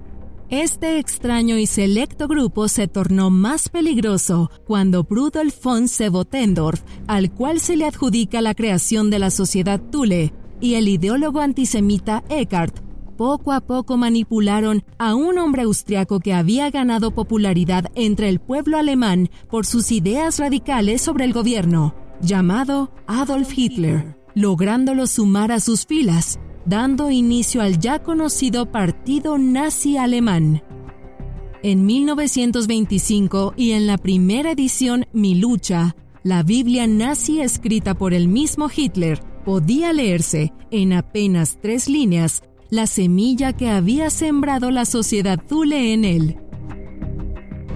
[0.50, 7.60] Este extraño y selecto grupo se tornó más peligroso cuando Rudolf von Sebotendorf, al cual
[7.60, 12.80] se le adjudica la creación de la sociedad Thule, y el ideólogo antisemita Eckhart,
[13.16, 18.78] poco a poco manipularon a un hombre austriaco que había ganado popularidad entre el pueblo
[18.78, 25.86] alemán por sus ideas radicales sobre el gobierno, llamado Adolf Hitler, lográndolo sumar a sus
[25.86, 30.62] filas dando inicio al ya conocido Partido Nazi Alemán.
[31.62, 38.28] En 1925 y en la primera edición Mi lucha, la Biblia nazi escrita por el
[38.28, 45.40] mismo Hitler podía leerse en apenas tres líneas la semilla que había sembrado la sociedad
[45.48, 46.36] Thule en él.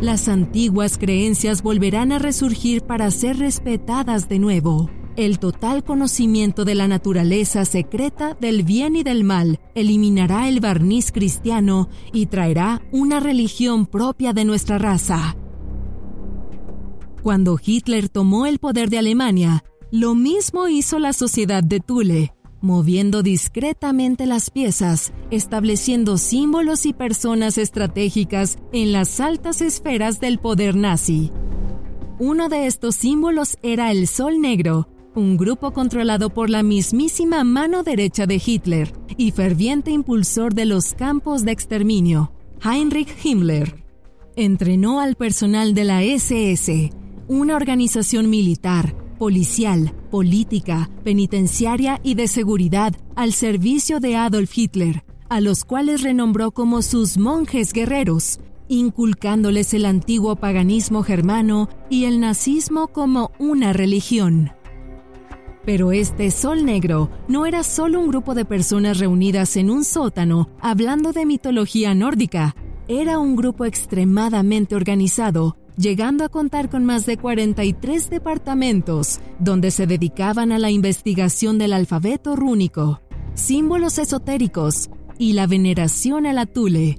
[0.02, 4.90] Las antiguas creencias volverán a resurgir para ser respetadas de nuevo.
[5.14, 11.12] El total conocimiento de la naturaleza secreta del bien y del mal eliminará el barniz
[11.12, 15.36] cristiano y traerá una religión propia de nuestra raza.
[17.22, 19.62] Cuando Hitler tomó el poder de Alemania,
[19.92, 27.58] lo mismo hizo la sociedad de Thule, moviendo discretamente las piezas, estableciendo símbolos y personas
[27.58, 31.32] estratégicas en las altas esferas del poder nazi.
[32.18, 37.82] Uno de estos símbolos era el Sol Negro, un grupo controlado por la mismísima mano
[37.82, 42.32] derecha de Hitler y ferviente impulsor de los campos de exterminio,
[42.64, 43.84] Heinrich Himmler.
[44.36, 46.90] Entrenó al personal de la SS,
[47.28, 55.40] una organización militar, policial, política, penitenciaria y de seguridad al servicio de Adolf Hitler, a
[55.40, 62.88] los cuales renombró como sus monjes guerreros, inculcándoles el antiguo paganismo germano y el nazismo
[62.88, 64.52] como una religión.
[65.64, 70.50] Pero este Sol Negro no era solo un grupo de personas reunidas en un sótano
[70.60, 72.54] hablando de mitología nórdica,
[72.86, 79.86] era un grupo extremadamente organizado, llegando a contar con más de 43 departamentos, donde se
[79.86, 83.00] dedicaban a la investigación del alfabeto rúnico,
[83.34, 86.98] símbolos esotéricos y la veneración a la Tule.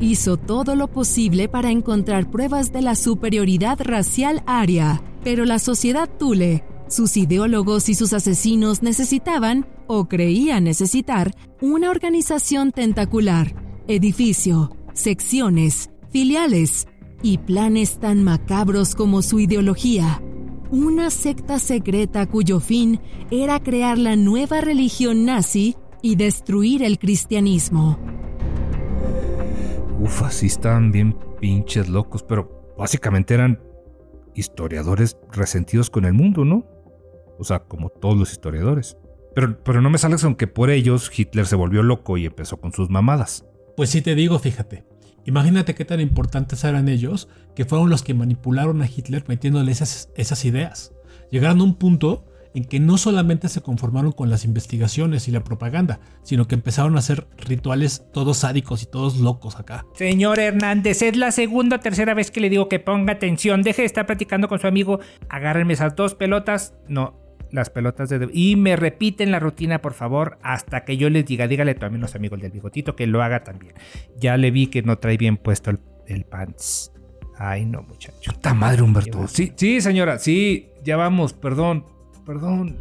[0.00, 6.08] Hizo todo lo posible para encontrar pruebas de la superioridad racial aria, pero la sociedad
[6.18, 13.54] Tule sus ideólogos y sus asesinos necesitaban, o creían necesitar, una organización tentacular,
[13.88, 16.86] edificio, secciones, filiales
[17.22, 20.22] y planes tan macabros como su ideología.
[20.70, 23.00] Una secta secreta cuyo fin
[23.30, 27.98] era crear la nueva religión nazi y destruir el cristianismo.
[30.00, 33.60] Uf, así estaban bien pinches locos, pero básicamente eran
[34.34, 36.66] historiadores resentidos con el mundo, ¿no?
[37.38, 38.96] O sea, como todos los historiadores.
[39.34, 42.72] Pero, pero no me sales aunque por ellos Hitler se volvió loco y empezó con
[42.72, 43.44] sus mamadas.
[43.76, 44.84] Pues sí te digo, fíjate.
[45.24, 50.44] Imagínate qué tan importantes eran ellos que fueron los que manipularon a Hitler metiéndole esas,
[50.44, 50.92] ideas.
[51.30, 55.44] Llegaron a un punto en que no solamente se conformaron con las investigaciones y la
[55.44, 59.84] propaganda, sino que empezaron a hacer rituales todos sádicos y todos locos acá.
[59.94, 63.62] Señor Hernández, es la segunda o tercera vez que le digo que ponga atención.
[63.62, 65.00] Deje de estar platicando con su amigo.
[65.28, 66.74] Agárrenme esas dos pelotas.
[66.88, 68.28] No, las pelotas de...
[68.32, 72.06] Y me repiten la rutina, por favor, hasta que yo les diga, dígale también a
[72.06, 73.74] los amigos del bigotito que lo haga también.
[74.18, 75.70] Ya le vi que no trae bien puesto
[76.06, 76.92] el, pants.
[77.36, 78.32] Ay, no, muchacho.
[78.32, 79.28] Puta madre, Humberto.
[79.28, 81.84] Sí, sí, señora, sí, ya vamos, perdón,
[82.26, 82.78] perdón.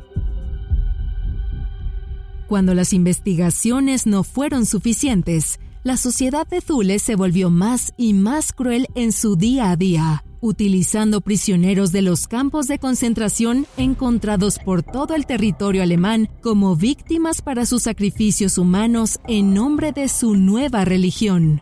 [2.48, 8.54] Cuando las investigaciones no fueron suficientes, la sociedad de Zule se volvió más y más
[8.54, 14.84] cruel en su día a día utilizando prisioneros de los campos de concentración encontrados por
[14.84, 20.86] todo el territorio alemán como víctimas para sus sacrificios humanos en nombre de su nueva
[20.86, 21.62] religión.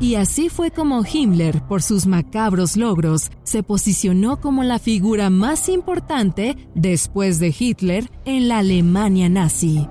[0.00, 5.68] Y así fue como Himmler, por sus macabros logros, se posicionó como la figura más
[5.68, 9.86] importante, después de Hitler, en la Alemania nazi.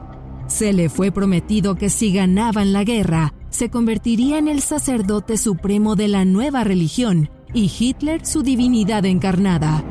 [0.47, 5.95] Se le fue prometido que si ganaban la guerra, se convertiría en el sacerdote supremo
[5.95, 9.83] de la nueva religión y Hitler su divinidad encarnada.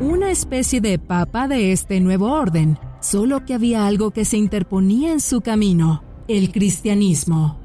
[0.00, 5.12] Una especie de papa de este nuevo orden, solo que había algo que se interponía
[5.12, 7.58] en su camino, el cristianismo.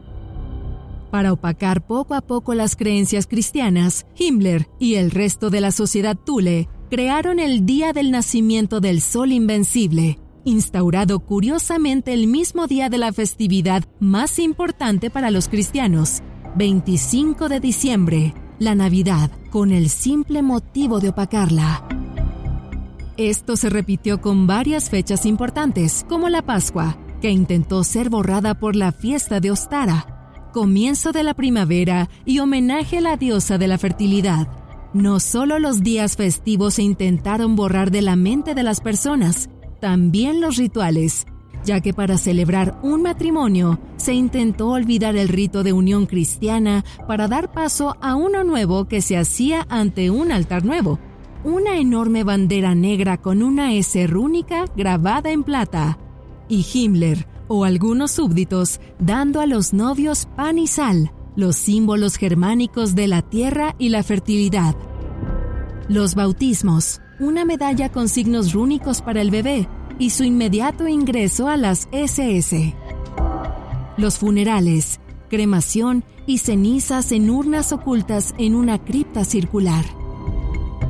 [1.11, 6.17] Para opacar poco a poco las creencias cristianas, Himmler y el resto de la sociedad
[6.17, 12.97] Thule crearon el Día del Nacimiento del Sol Invencible, instaurado curiosamente el mismo día de
[12.97, 16.21] la festividad más importante para los cristianos,
[16.55, 21.87] 25 de diciembre, la Navidad, con el simple motivo de opacarla.
[23.17, 28.75] Esto se repitió con varias fechas importantes, como la Pascua, que intentó ser borrada por
[28.75, 33.77] la fiesta de Ostara, comienzo de la primavera y homenaje a la diosa de la
[33.77, 34.47] fertilidad.
[34.93, 39.49] No solo los días festivos se intentaron borrar de la mente de las personas,
[39.81, 41.25] también los rituales,
[41.67, 47.27] ya que para celebrar un matrimonio se intentó olvidar el rito de unión cristiana para
[47.27, 50.97] dar paso a uno nuevo que se hacía ante un altar nuevo,
[51.43, 55.99] una enorme bandera negra con una S rúnica grabada en plata,
[56.47, 62.95] y Himmler o algunos súbditos dando a los novios pan y sal, los símbolos germánicos
[62.95, 64.73] de la tierra y la fertilidad.
[65.89, 69.67] Los bautismos, una medalla con signos rúnicos para el bebé
[69.99, 72.73] y su inmediato ingreso a las SS.
[73.97, 79.85] Los funerales, cremación y cenizas en urnas ocultas en una cripta circular.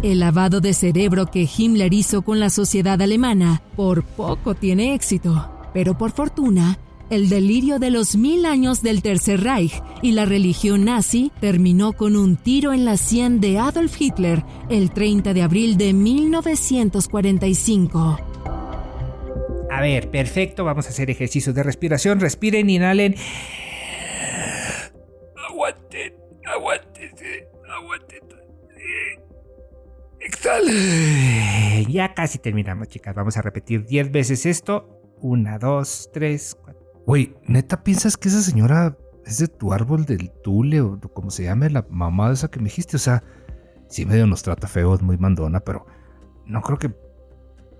[0.03, 5.49] El lavado de cerebro que Himmler hizo con la sociedad alemana por poco tiene éxito,
[5.73, 6.77] pero por fortuna,
[7.09, 12.17] el delirio de los mil años del Tercer Reich y la religión nazi terminó con
[12.17, 18.17] un tiro en la sien de Adolf Hitler el 30 de abril de 1945.
[19.71, 20.63] A ver, perfecto.
[20.63, 22.19] Vamos a hacer ejercicios de respiración.
[22.19, 23.15] Respiren, inhalen.
[25.49, 26.13] Aguanten,
[26.45, 27.11] aguanten,
[27.69, 28.21] aguanten.
[30.19, 31.87] Exhalen.
[31.91, 33.15] Ya casi terminamos, chicas.
[33.15, 35.01] Vamos a repetir 10 veces esto.
[35.21, 36.81] Una, dos, tres, cuatro.
[37.05, 41.43] Güey, ¿neta piensas que esa señora es de tu árbol del tule o como se
[41.43, 42.97] llame la mamá de esa que me dijiste?
[42.97, 43.23] O sea,
[43.87, 45.85] sí medio nos trata feo, es muy mandona, pero
[46.45, 46.93] no creo que,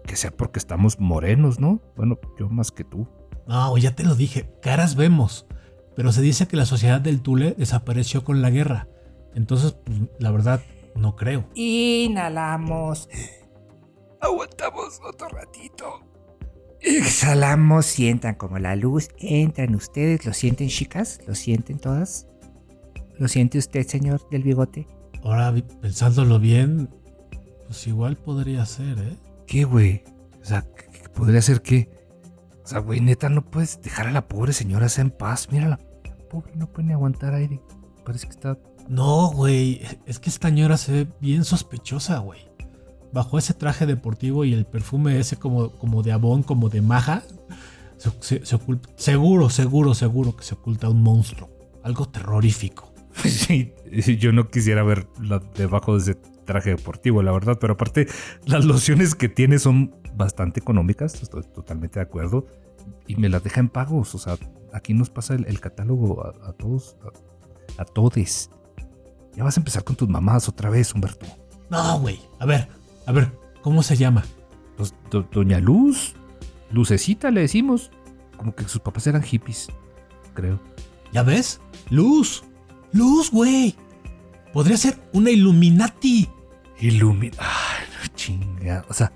[0.08, 1.80] que sea porque estamos morenos, ¿no?
[1.96, 3.08] Bueno, yo más que tú.
[3.48, 5.46] No, ya te lo dije, caras vemos.
[5.96, 8.88] Pero se dice que la sociedad del Tule desapareció con la guerra.
[9.36, 10.62] Entonces, pues, la verdad,
[10.96, 11.48] no creo.
[11.54, 13.08] Inhalamos.
[14.20, 16.02] Aguantamos otro ratito.
[16.80, 20.26] Exhalamos, sientan como la luz entra en ustedes.
[20.26, 21.20] ¿Lo sienten, chicas?
[21.28, 22.28] ¿Lo sienten todas?
[23.18, 24.88] ¿Lo siente usted, señor del bigote?
[25.24, 26.90] Ahora, pensándolo bien,
[27.66, 29.18] pues igual podría ser, ¿eh?
[29.48, 30.04] ¿Qué, güey?
[30.42, 31.90] O sea, ¿qué- qué podría ser qué?
[32.64, 35.52] O sea, güey, neta, no puedes dejar a la pobre señora sea en paz.
[35.52, 35.80] Mírala.
[36.06, 37.62] La pobre no puede ni aguantar aire.
[38.06, 38.58] Parece que está.
[38.90, 42.40] No, güey, es que esta señora se ve bien sospechosa, güey.
[43.14, 47.24] Bajo ese traje deportivo y el perfume ese como, como de abón, como de maja,
[47.98, 51.50] se, se- se oculta, seguro, seguro, seguro que se oculta un monstruo.
[51.84, 52.94] Algo terrorífico.
[53.24, 53.74] Sí,
[54.20, 55.08] yo no quisiera ver
[55.56, 57.60] debajo de ese traje deportivo, la verdad.
[57.62, 58.08] Pero aparte,
[58.46, 61.22] las lociones que tiene son bastante económicas.
[61.22, 62.48] Estoy totalmente de acuerdo.
[63.06, 64.16] Y me las deja en pagos.
[64.16, 64.36] O sea,
[64.74, 66.98] aquí nos pasa el, el catálogo a, a todos.
[67.78, 68.50] A, a todes.
[69.36, 71.28] Ya vas a empezar con tus mamás otra vez, Humberto.
[71.70, 72.20] No, güey.
[72.40, 72.68] A ver,
[73.06, 73.32] a ver,
[73.62, 74.24] ¿cómo se llama?
[74.78, 76.16] Pues, do- Doña Luz,
[76.72, 77.92] Lucecita le decimos.
[78.38, 79.68] Como que sus papás eran hippies,
[80.34, 80.60] creo.
[81.12, 81.60] ¿Ya ves?
[81.90, 82.44] Luz.
[82.94, 83.76] Luz, güey.
[84.54, 86.30] Podría ser una Illuminati.
[86.80, 87.38] Ilumina.
[87.40, 88.86] Ay, no chinga.
[88.90, 89.12] O sea,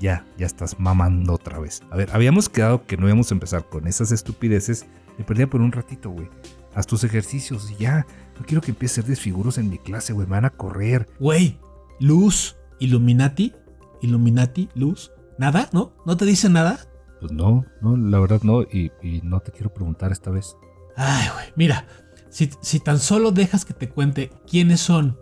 [0.00, 1.82] ya, ya estás mamando otra vez.
[1.90, 4.86] A ver, habíamos quedado que no íbamos a empezar con esas estupideces.
[5.18, 6.28] Me perdía por un ratito, güey.
[6.74, 8.06] Haz tus ejercicios y ya.
[8.38, 10.26] No quiero que empieces a hacer desfiguros en mi clase, güey.
[10.26, 11.08] Me van a correr.
[11.18, 11.58] Güey,
[12.00, 13.54] Luz, Illuminati,
[14.02, 15.12] Illuminati, Luz.
[15.38, 15.70] ¿Nada?
[15.72, 15.94] ¿No?
[16.04, 16.78] ¿No te dice nada?
[17.20, 18.62] Pues no, no, la verdad no.
[18.62, 20.54] Y, y no te quiero preguntar esta vez.
[20.96, 21.86] Ay, güey, mira,
[22.28, 25.18] si, si tan solo dejas que te cuente quiénes son,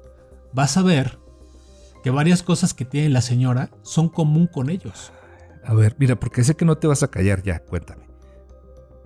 [0.53, 1.19] vas a ver
[2.05, 5.11] que varias cosas que tiene la señora son común con ellos.
[5.65, 7.61] A ver, mira, porque sé que no te vas a callar ya.
[7.61, 8.05] Cuéntame.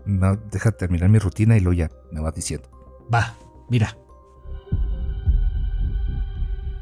[0.04, 2.68] No, deja terminar mi rutina y luego ya me vas diciendo.
[3.14, 3.36] Va,
[3.70, 3.96] mira.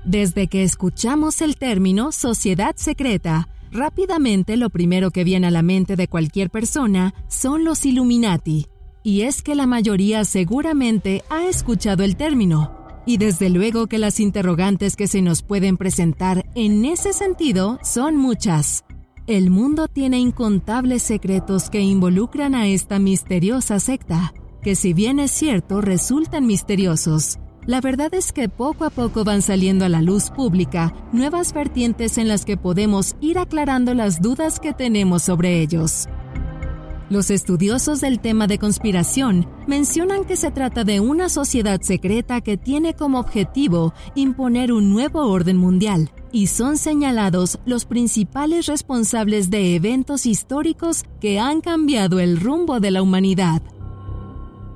[0.06, 5.96] Desde que escuchamos el término sociedad secreta, rápidamente lo primero que viene a la mente
[5.96, 8.68] de cualquier persona son los Illuminati.
[9.02, 12.85] Y es que la mayoría seguramente ha escuchado el término.
[13.06, 18.16] Y desde luego que las interrogantes que se nos pueden presentar en ese sentido son
[18.16, 18.84] muchas.
[19.28, 25.30] El mundo tiene incontables secretos que involucran a esta misteriosa secta, que si bien es
[25.30, 30.30] cierto resultan misteriosos, La verdad es que poco a poco van saliendo a la luz
[30.30, 36.06] pública nuevas vertientes en las que podemos ir aclarando las dudas que tenemos sobre ellos.
[37.08, 42.56] Los estudiosos del tema de conspiración mencionan que se trata de una sociedad secreta que
[42.56, 49.76] tiene como objetivo imponer un nuevo orden mundial, y son señalados los principales responsables de
[49.76, 53.62] eventos históricos que han cambiado el rumbo de la humanidad.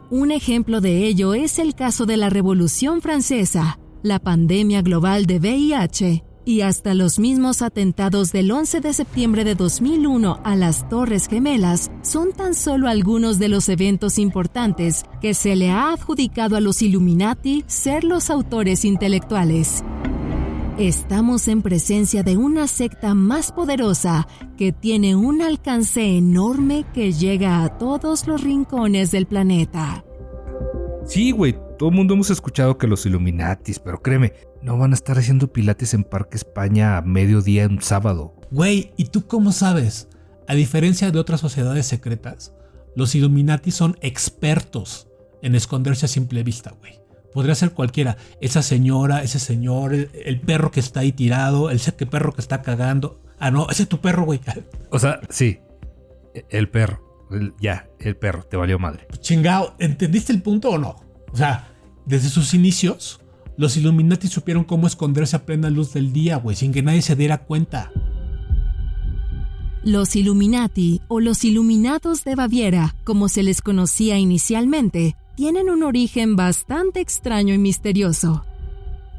[0.08, 5.40] Un ejemplo de ello es el caso de la Revolución Francesa, la pandemia global de
[5.40, 11.28] VIH y hasta los mismos atentados del 11 de septiembre de 2001 a las Torres
[11.28, 16.60] Gemelas son tan solo algunos de los eventos importantes que se le ha adjudicado a
[16.60, 19.84] los Illuminati ser los autores intelectuales.
[20.78, 24.26] Estamos en presencia de una secta más poderosa
[24.56, 30.04] que tiene un alcance enorme que llega a todos los rincones del planeta.
[31.04, 34.32] Sí, güey, todo el mundo hemos escuchado que los Illuminatis, pero créeme,
[34.62, 38.34] no van a estar haciendo pilates en Parque España a mediodía un sábado.
[38.50, 40.08] Güey, ¿y tú cómo sabes?
[40.48, 42.52] A diferencia de otras sociedades secretas,
[42.96, 45.08] los Illuminati son expertos
[45.42, 47.00] en esconderse a simple vista, güey.
[47.32, 48.16] Podría ser cualquiera.
[48.40, 52.40] Esa señora, ese señor, el, el perro que está ahí tirado, el que perro que
[52.40, 53.22] está cagando.
[53.38, 54.40] Ah, no, ese es tu perro, güey.
[54.90, 55.60] O sea, sí,
[56.48, 57.26] el perro.
[57.30, 59.06] el- ya, el perro, te valió madre.
[59.20, 60.96] Chingao, ¿entendiste el punto o no?
[61.32, 61.68] O sea,
[62.04, 63.19] desde sus inicios,
[63.60, 67.14] los Illuminati supieron cómo esconderse a plena luz del día, güey, sin que nadie se
[67.14, 67.92] diera cuenta.
[69.84, 76.36] Los Illuminati o los Iluminados de Baviera, como se les conocía inicialmente, tienen un origen
[76.36, 78.46] bastante extraño y misterioso.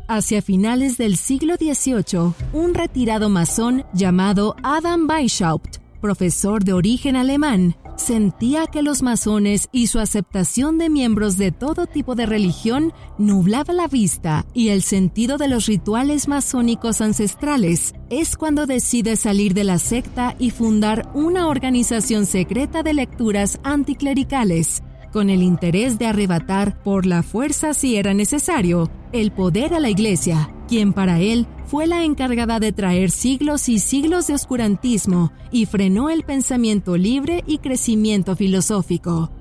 [0.08, 7.76] Hacia finales del siglo XVIII, un retirado masón llamado Adam Weishaupt, profesor de origen alemán,
[7.96, 13.74] sentía que los masones y su aceptación de miembros de todo tipo de religión nublaba
[13.74, 17.94] la vista y el sentido de los rituales masónicos ancestrales.
[18.10, 24.84] Es cuando decide salir de la secta y fundar una organización secreta de lecturas anticlericales,
[25.12, 29.90] con el interés de arrebatar, por la fuerza si era necesario, el poder a la
[29.90, 35.66] Iglesia, quien para él fue la encargada de traer siglos y siglos de oscurantismo y
[35.66, 39.34] frenó el pensamiento libre y crecimiento filosófico.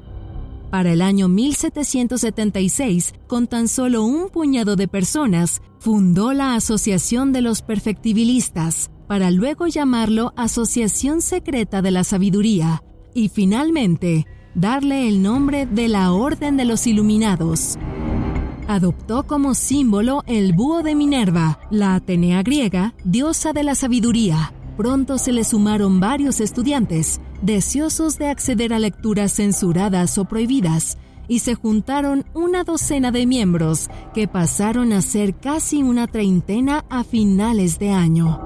[0.72, 7.43] Para el año 1776, con tan solo un puñado de personas, fundó la Asociación de
[7.43, 12.83] los Perfectibilistas, para luego llamarlo Asociación Secreta de la Sabiduría,
[13.14, 14.26] y finalmente
[14.57, 17.78] darle el nombre de la Orden de los Iluminados.
[18.70, 24.52] Adoptó como símbolo el búho de Minerva, la Atenea griega, diosa de la sabiduría.
[24.76, 31.40] Pronto se le sumaron varios estudiantes, deseosos de acceder a lecturas censuradas o prohibidas, y
[31.40, 37.80] se juntaron una docena de miembros, que pasaron a ser casi una treintena a finales
[37.80, 38.40] de año.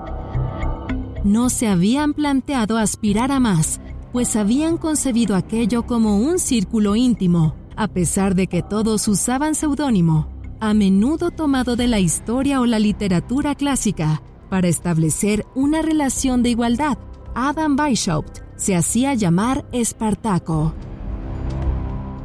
[1.22, 3.78] No se habían planteado aspirar a más,
[4.10, 10.28] pues habían concebido aquello como un círculo íntimo, a pesar de que todos usaban seudónimo,
[10.60, 16.50] a menudo tomado de la historia o la literatura clásica, para establecer una relación de
[16.50, 16.98] igualdad.
[17.34, 20.74] Adam Weishaupt se hacía llamar Espartaco.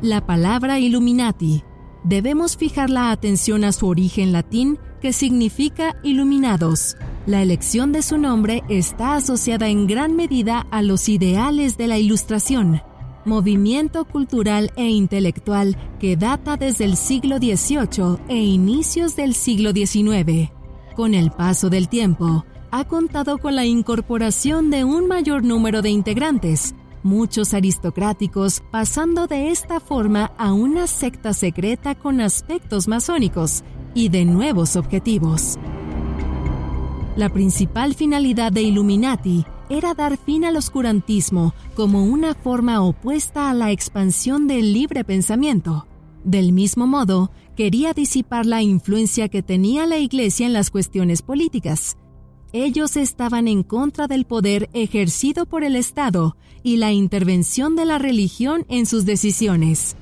[0.02, 1.64] La palabra Illuminati.
[2.04, 6.96] Debemos fijar la atención a su origen latín, que significa iluminados.
[7.26, 11.98] La elección de su nombre está asociada en gran medida a los ideales de la
[11.98, 12.82] Ilustración,
[13.30, 20.52] movimiento cultural e intelectual que data desde el siglo XVIII e inicios del siglo XIX.
[20.96, 25.92] Con el paso del tiempo, ha contado con la incorporación de un mayor número de
[25.92, 33.64] integrantes, muchos aristocráticos, pasando de esta forma a una secta secreta con aspectos masónicos
[33.94, 35.58] y de nuevos objetivos.
[37.16, 43.54] La principal finalidad de Illuminati era dar fin al oscurantismo como una forma opuesta a
[43.54, 45.86] la expansión del libre pensamiento.
[46.24, 51.98] Del mismo modo, quería disipar la influencia que tenía la Iglesia en las cuestiones políticas.
[52.52, 58.00] Ellos estaban en contra del poder ejercido por el Estado y la intervención de la
[58.00, 59.96] religión en sus decisiones.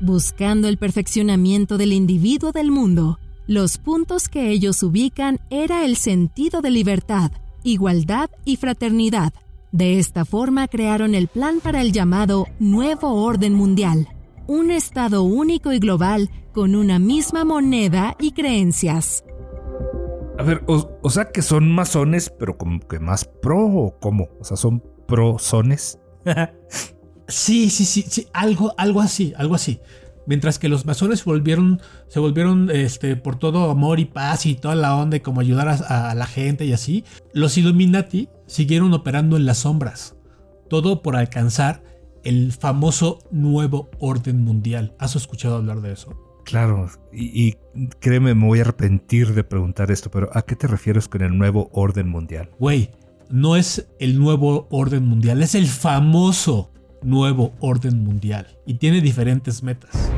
[0.00, 3.18] Buscando el perfeccionamiento del individuo del mundo,
[3.50, 7.32] los puntos que ellos ubican era el sentido de libertad,
[7.64, 9.32] igualdad y fraternidad.
[9.72, 14.06] De esta forma crearon el plan para el llamado Nuevo Orden Mundial,
[14.46, 19.24] un Estado único y global con una misma moneda y creencias.
[20.38, 24.28] A ver, o, o sea que son masones, pero como que más pro o cómo?
[24.38, 25.98] O sea, son pro sones.
[27.30, 29.80] Sí, sí, sí, sí, algo, algo así, algo así.
[30.26, 34.54] Mientras que los masones se volvieron, se volvieron este, por todo amor y paz y
[34.54, 38.92] toda la onda y como ayudar a, a la gente y así, los Illuminati siguieron
[38.92, 40.16] operando en las sombras.
[40.68, 41.82] Todo por alcanzar
[42.22, 44.94] el famoso nuevo orden mundial.
[44.98, 46.16] ¿Has escuchado hablar de eso?
[46.44, 47.56] Claro, y, y,
[48.00, 51.36] créeme, me voy a arrepentir de preguntar esto, pero ¿a qué te refieres con el
[51.36, 52.50] nuevo orden mundial?
[52.58, 52.90] Güey,
[53.30, 59.62] no es el nuevo orden mundial, es el famoso nuevo orden mundial y tiene diferentes
[59.62, 60.10] metas.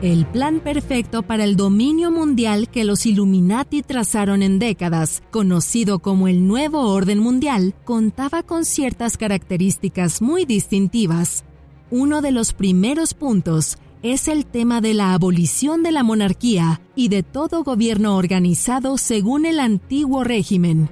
[0.00, 6.28] El plan perfecto para el dominio mundial que los Illuminati trazaron en décadas, conocido como
[6.28, 11.44] el Nuevo Orden Mundial, contaba con ciertas características muy distintivas.
[11.90, 17.08] Uno de los primeros puntos es el tema de la abolición de la monarquía y
[17.08, 20.88] de todo gobierno organizado según el antiguo régimen.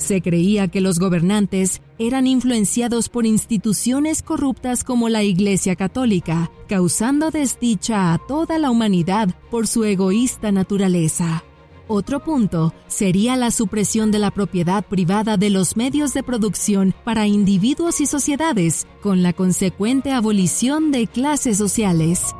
[0.00, 7.30] Se creía que los gobernantes eran influenciados por instituciones corruptas como la Iglesia Católica, causando
[7.30, 11.44] desdicha a toda la humanidad por su egoísta naturaleza.
[11.86, 17.26] Otro punto sería la supresión de la propiedad privada de los medios de producción para
[17.26, 22.34] individuos y sociedades, con la consecuente abolición de clases sociales.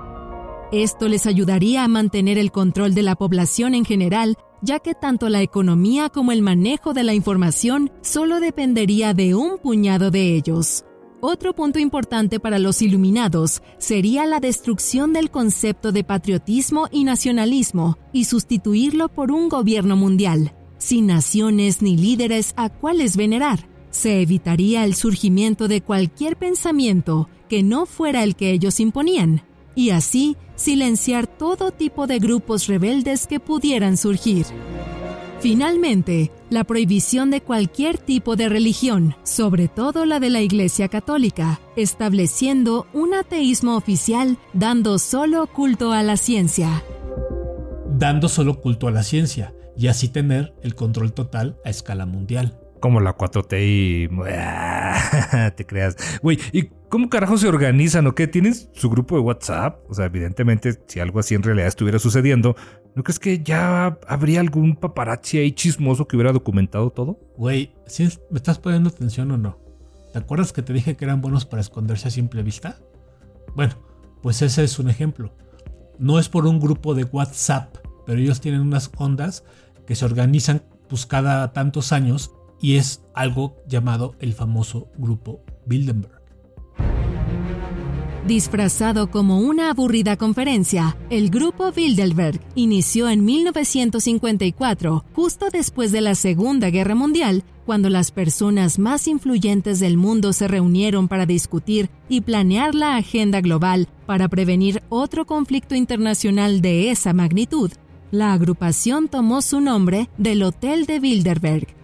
[0.72, 5.28] Esto les ayudaría a mantener el control de la población en general ya que tanto
[5.28, 10.84] la economía como el manejo de la información solo dependería de un puñado de ellos.
[11.22, 17.98] Otro punto importante para los iluminados sería la destrucción del concepto de patriotismo y nacionalismo
[18.12, 23.68] y sustituirlo por un gobierno mundial, sin naciones ni líderes a cuales venerar.
[23.90, 29.42] Se evitaría el surgimiento de cualquier pensamiento que no fuera el que ellos imponían,
[29.74, 34.46] y así silenciar todo tipo de grupos rebeldes que pudieran surgir.
[35.40, 41.60] Finalmente, la prohibición de cualquier tipo de religión, sobre todo la de la Iglesia Católica,
[41.76, 46.84] estableciendo un ateísmo oficial dando solo culto a la ciencia.
[47.88, 52.59] Dando solo culto a la ciencia y así tener el control total a escala mundial.
[52.80, 54.08] Como la 4T y...
[55.56, 55.96] te creas.
[56.22, 58.26] Güey, ¿y cómo carajo se organizan o qué?
[58.26, 59.78] ¿Tienes su grupo de WhatsApp?
[59.88, 62.56] O sea, evidentemente, si algo así en realidad estuviera sucediendo,
[62.94, 67.18] ¿no crees que ya habría algún paparazzi ahí chismoso que hubiera documentado todo?
[67.36, 69.58] Güey, ¿sí ¿me estás poniendo atención o no?
[70.12, 72.78] ¿Te acuerdas que te dije que eran buenos para esconderse a simple vista?
[73.54, 73.74] Bueno,
[74.22, 75.32] pues ese es un ejemplo.
[75.98, 77.76] No es por un grupo de WhatsApp,
[78.06, 79.44] pero ellos tienen unas ondas
[79.86, 86.20] que se organizan pues cada tantos años y es algo llamado el famoso grupo Bilderberg.
[88.26, 96.14] Disfrazado como una aburrida conferencia, el grupo Bilderberg inició en 1954, justo después de la
[96.14, 102.20] Segunda Guerra Mundial, cuando las personas más influyentes del mundo se reunieron para discutir y
[102.20, 107.72] planear la agenda global para prevenir otro conflicto internacional de esa magnitud.
[108.10, 111.79] La agrupación tomó su nombre del Hotel de Bilderberg,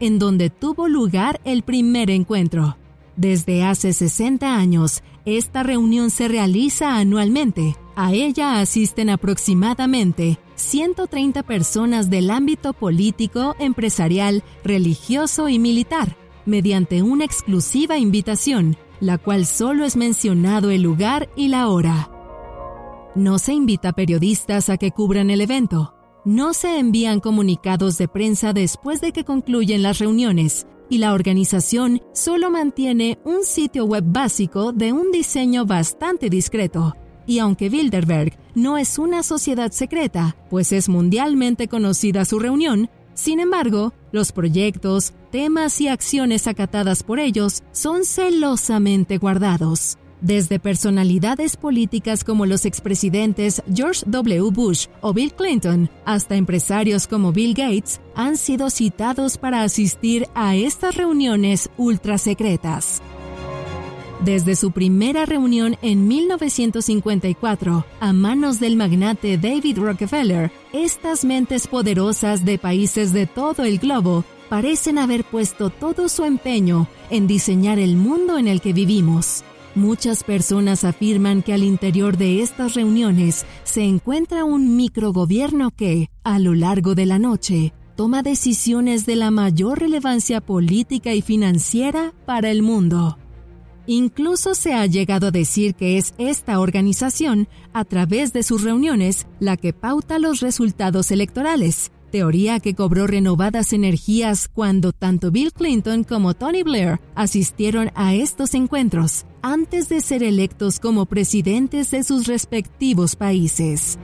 [0.00, 2.76] en donde tuvo lugar el primer encuentro.
[3.16, 7.76] Desde hace 60 años, esta reunión se realiza anualmente.
[7.96, 17.24] A ella asisten aproximadamente 130 personas del ámbito político, empresarial, religioso y militar, mediante una
[17.24, 22.10] exclusiva invitación, la cual solo es mencionado el lugar y la hora.
[23.14, 25.95] No se invita a periodistas a que cubran el evento.
[26.26, 32.02] No se envían comunicados de prensa después de que concluyen las reuniones, y la organización
[32.12, 36.96] solo mantiene un sitio web básico de un diseño bastante discreto.
[37.28, 43.38] Y aunque Bilderberg no es una sociedad secreta, pues es mundialmente conocida su reunión, sin
[43.38, 52.24] embargo, los proyectos, temas y acciones acatadas por ellos son celosamente guardados desde personalidades políticas
[52.24, 54.50] como los expresidentes George W.
[54.50, 60.56] Bush o Bill Clinton, hasta empresarios como Bill Gates, han sido citados para asistir a
[60.56, 63.02] estas reuniones ultra secretas.
[64.24, 72.44] Desde su primera reunión en 1954, a manos del magnate David Rockefeller, estas mentes poderosas
[72.44, 77.96] de países de todo el globo parecen haber puesto todo su empeño en diseñar el
[77.96, 79.44] mundo en el que vivimos.
[79.76, 86.38] Muchas personas afirman que al interior de estas reuniones se encuentra un microgobierno que, a
[86.38, 92.50] lo largo de la noche, toma decisiones de la mayor relevancia política y financiera para
[92.50, 93.18] el mundo.
[93.86, 99.26] Incluso se ha llegado a decir que es esta organización, a través de sus reuniones,
[99.40, 106.04] la que pauta los resultados electorales, teoría que cobró renovadas energías cuando tanto Bill Clinton
[106.04, 112.26] como Tony Blair asistieron a estos encuentros antes de ser electos como presidentes de sus
[112.26, 113.98] respectivos países.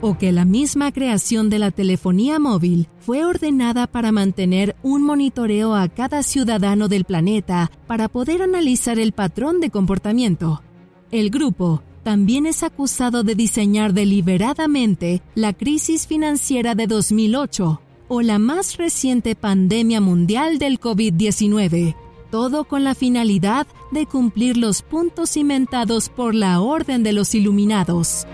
[0.00, 5.74] O que la misma creación de la telefonía móvil fue ordenada para mantener un monitoreo
[5.74, 10.62] a cada ciudadano del planeta para poder analizar el patrón de comportamiento.
[11.10, 18.38] El grupo también es acusado de diseñar deliberadamente la crisis financiera de 2008 o la
[18.38, 21.96] más reciente pandemia mundial del COVID-19,
[22.30, 28.26] todo con la finalidad de cumplir los puntos inventados por la Orden de los Iluminados.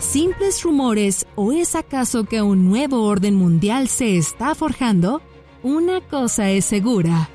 [0.00, 5.22] ¿Simples rumores o es acaso que un nuevo orden mundial se está forjando?
[5.62, 7.30] Una cosa es segura.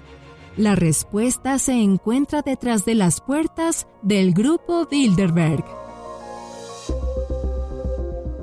[0.57, 5.63] La respuesta se encuentra detrás de las puertas del grupo Bilderberg.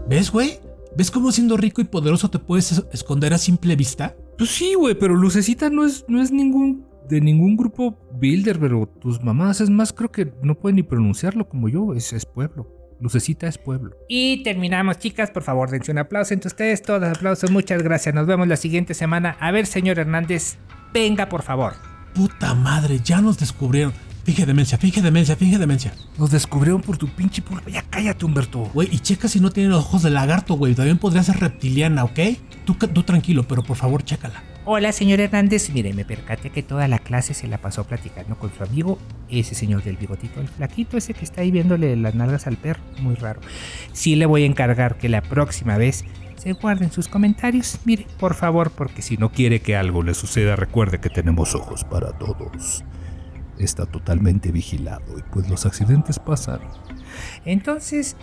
[0.08, 0.58] ¿Ves, güey?
[0.96, 4.16] ¿Ves cómo siendo rico y poderoso te puedes es- esconder a simple vista?
[4.38, 8.86] Pues sí, güey, pero Lucecita no es, no es ningún de ningún grupo Bilderberg o
[8.86, 9.60] tus mamás.
[9.60, 11.92] Es más, creo que no pueden ni pronunciarlo como yo.
[11.94, 12.72] Es, es pueblo.
[12.98, 13.94] Lucecita es pueblo.
[14.08, 15.30] Y terminamos, chicas.
[15.30, 16.82] Por favor, dense un aplauso entre ustedes.
[16.82, 17.50] Todos aplausos.
[17.50, 18.14] Muchas gracias.
[18.14, 19.36] Nos vemos la siguiente semana.
[19.38, 20.56] A ver, señor Hernández,
[20.92, 21.74] venga, por favor.
[22.16, 23.92] Puta madre, ya nos descubrieron.
[24.24, 25.92] Finge demencia, finge demencia, finge demencia.
[26.18, 27.68] Nos descubrieron por tu pinche pulpo.
[27.68, 28.60] Ya cállate, Humberto.
[28.72, 30.74] Güey, y checa si no tiene los ojos de lagarto, güey.
[30.74, 32.18] También podría ser reptiliana, ¿ok?
[32.64, 34.42] Tú, tú tranquilo, pero por favor, chécala.
[34.64, 35.68] Hola, señor Hernández.
[35.74, 38.98] Mire, me percaté que toda la clase se la pasó platicando con su amigo,
[39.28, 42.80] ese señor del bigotito, el flaquito, ese que está ahí viéndole las nalgas al perro.
[42.98, 43.40] Muy raro.
[43.92, 46.06] Sí le voy a encargar que la próxima vez
[46.52, 47.78] guarden sus comentarios.
[47.84, 51.84] Mire, por favor, porque si no quiere que algo le suceda, recuerde que tenemos ojos
[51.84, 52.84] para todos.
[53.58, 56.60] Está totalmente vigilado y pues los accidentes pasan.
[57.44, 58.16] Entonces,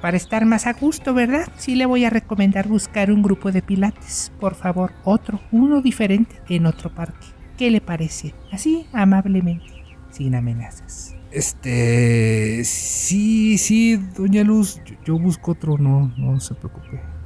[0.00, 1.48] para estar más a gusto, ¿verdad?
[1.56, 4.32] Sí le voy a recomendar buscar un grupo de pilates.
[4.38, 7.26] Por favor, otro, uno diferente en otro parque.
[7.56, 8.34] ¿Qué le parece?
[8.52, 9.66] Así, amablemente,
[10.10, 11.16] sin amenazas.
[11.32, 12.62] Este.
[12.64, 14.80] Sí, sí, doña Luz.
[14.84, 17.17] Yo, yo busco otro, no, no se preocupe.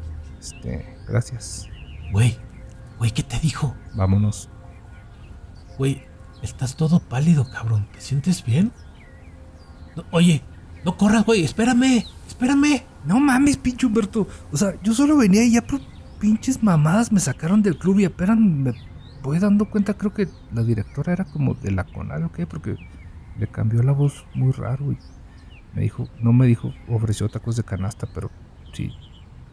[0.43, 1.69] Este, gracias.
[2.11, 2.37] Güey,
[2.99, 3.77] güey, ¿qué te dijo?
[3.95, 4.51] Vámonos.
[5.79, 6.03] Güey,
[6.43, 7.87] estás todo pálido, cabrón.
[7.93, 8.73] ¿Te sientes bien?
[9.95, 10.43] No, oye,
[10.85, 11.45] no corras, güey.
[11.45, 12.83] Espérame, espérame.
[13.05, 14.27] No mames, pinche Humberto.
[14.51, 15.81] O sea, yo solo venía y ya por
[16.19, 18.75] pinches mamadas me sacaron del club y apenas me
[19.23, 22.77] voy dando cuenta, creo que la directora era como de la Conal o qué, porque
[23.39, 24.99] le cambió la voz muy raro y
[25.75, 28.31] me dijo, no me dijo, ofreció tacos de canasta, pero
[28.73, 28.91] sí,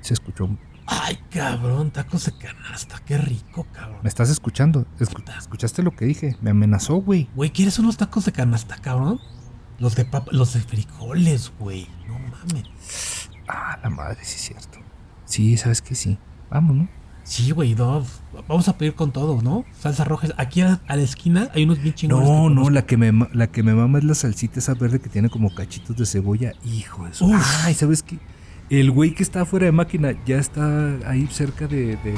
[0.02, 0.50] se escuchó.
[0.92, 3.00] Ay, cabrón, tacos de canasta.
[3.06, 4.00] Qué rico, cabrón.
[4.02, 4.86] ¿Me estás escuchando?
[5.00, 6.36] Escu- ¿Escuchaste lo que dije?
[6.42, 7.30] Me amenazó, güey.
[7.36, 9.20] Güey, ¿quieres unos tacos de canasta, cabrón?
[9.78, 11.88] Los de papa, los de frijoles, güey.
[12.08, 13.30] No mames.
[13.48, 14.80] Ah, la madre, sí es cierto.
[15.26, 16.18] Sí, sabes que sí.
[16.50, 16.90] Vamos, ¿no?
[17.24, 18.04] Sí, güey, no.
[18.48, 19.64] Vamos a pedir con todo, ¿no?
[19.80, 20.30] Salsa roja.
[20.38, 22.28] Aquí a, a la esquina hay unos bien chingones.
[22.28, 25.10] No, no, la que, me, la que me mama es la salsita esa verde que
[25.10, 26.54] tiene como cachitos de cebolla.
[26.66, 27.12] Hijo de.
[27.24, 27.66] Uf.
[27.66, 28.18] Ay, ¿sabes qué?
[28.70, 31.98] El güey que está fuera de máquina ya está ahí cerca de.
[31.98, 32.16] de-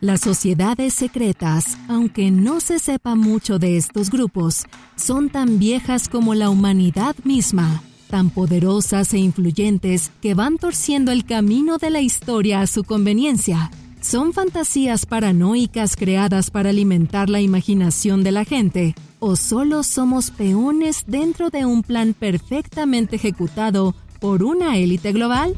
[0.00, 4.64] Las sociedades secretas, aunque no se sepa mucho de estos grupos,
[4.96, 11.24] son tan viejas como la humanidad misma, tan poderosas e influyentes que van torciendo el
[11.24, 13.70] camino de la historia a su conveniencia.
[14.04, 18.94] ¿Son fantasías paranoicas creadas para alimentar la imaginación de la gente?
[19.18, 25.56] ¿O solo somos peones dentro de un plan perfectamente ejecutado por una élite global?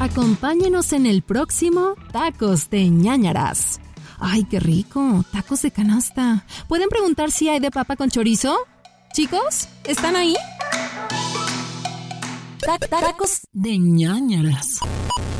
[0.00, 3.80] Acompáñenos en el próximo Tacos de ñañaras.
[4.18, 5.24] ¡Ay, qué rico!
[5.30, 6.46] Tacos de canasta.
[6.68, 8.56] ¿Pueden preguntar si hay de papa con chorizo?
[9.12, 10.34] Chicos, ¿están ahí?
[12.64, 14.80] Ta- Tacos de ñañaras.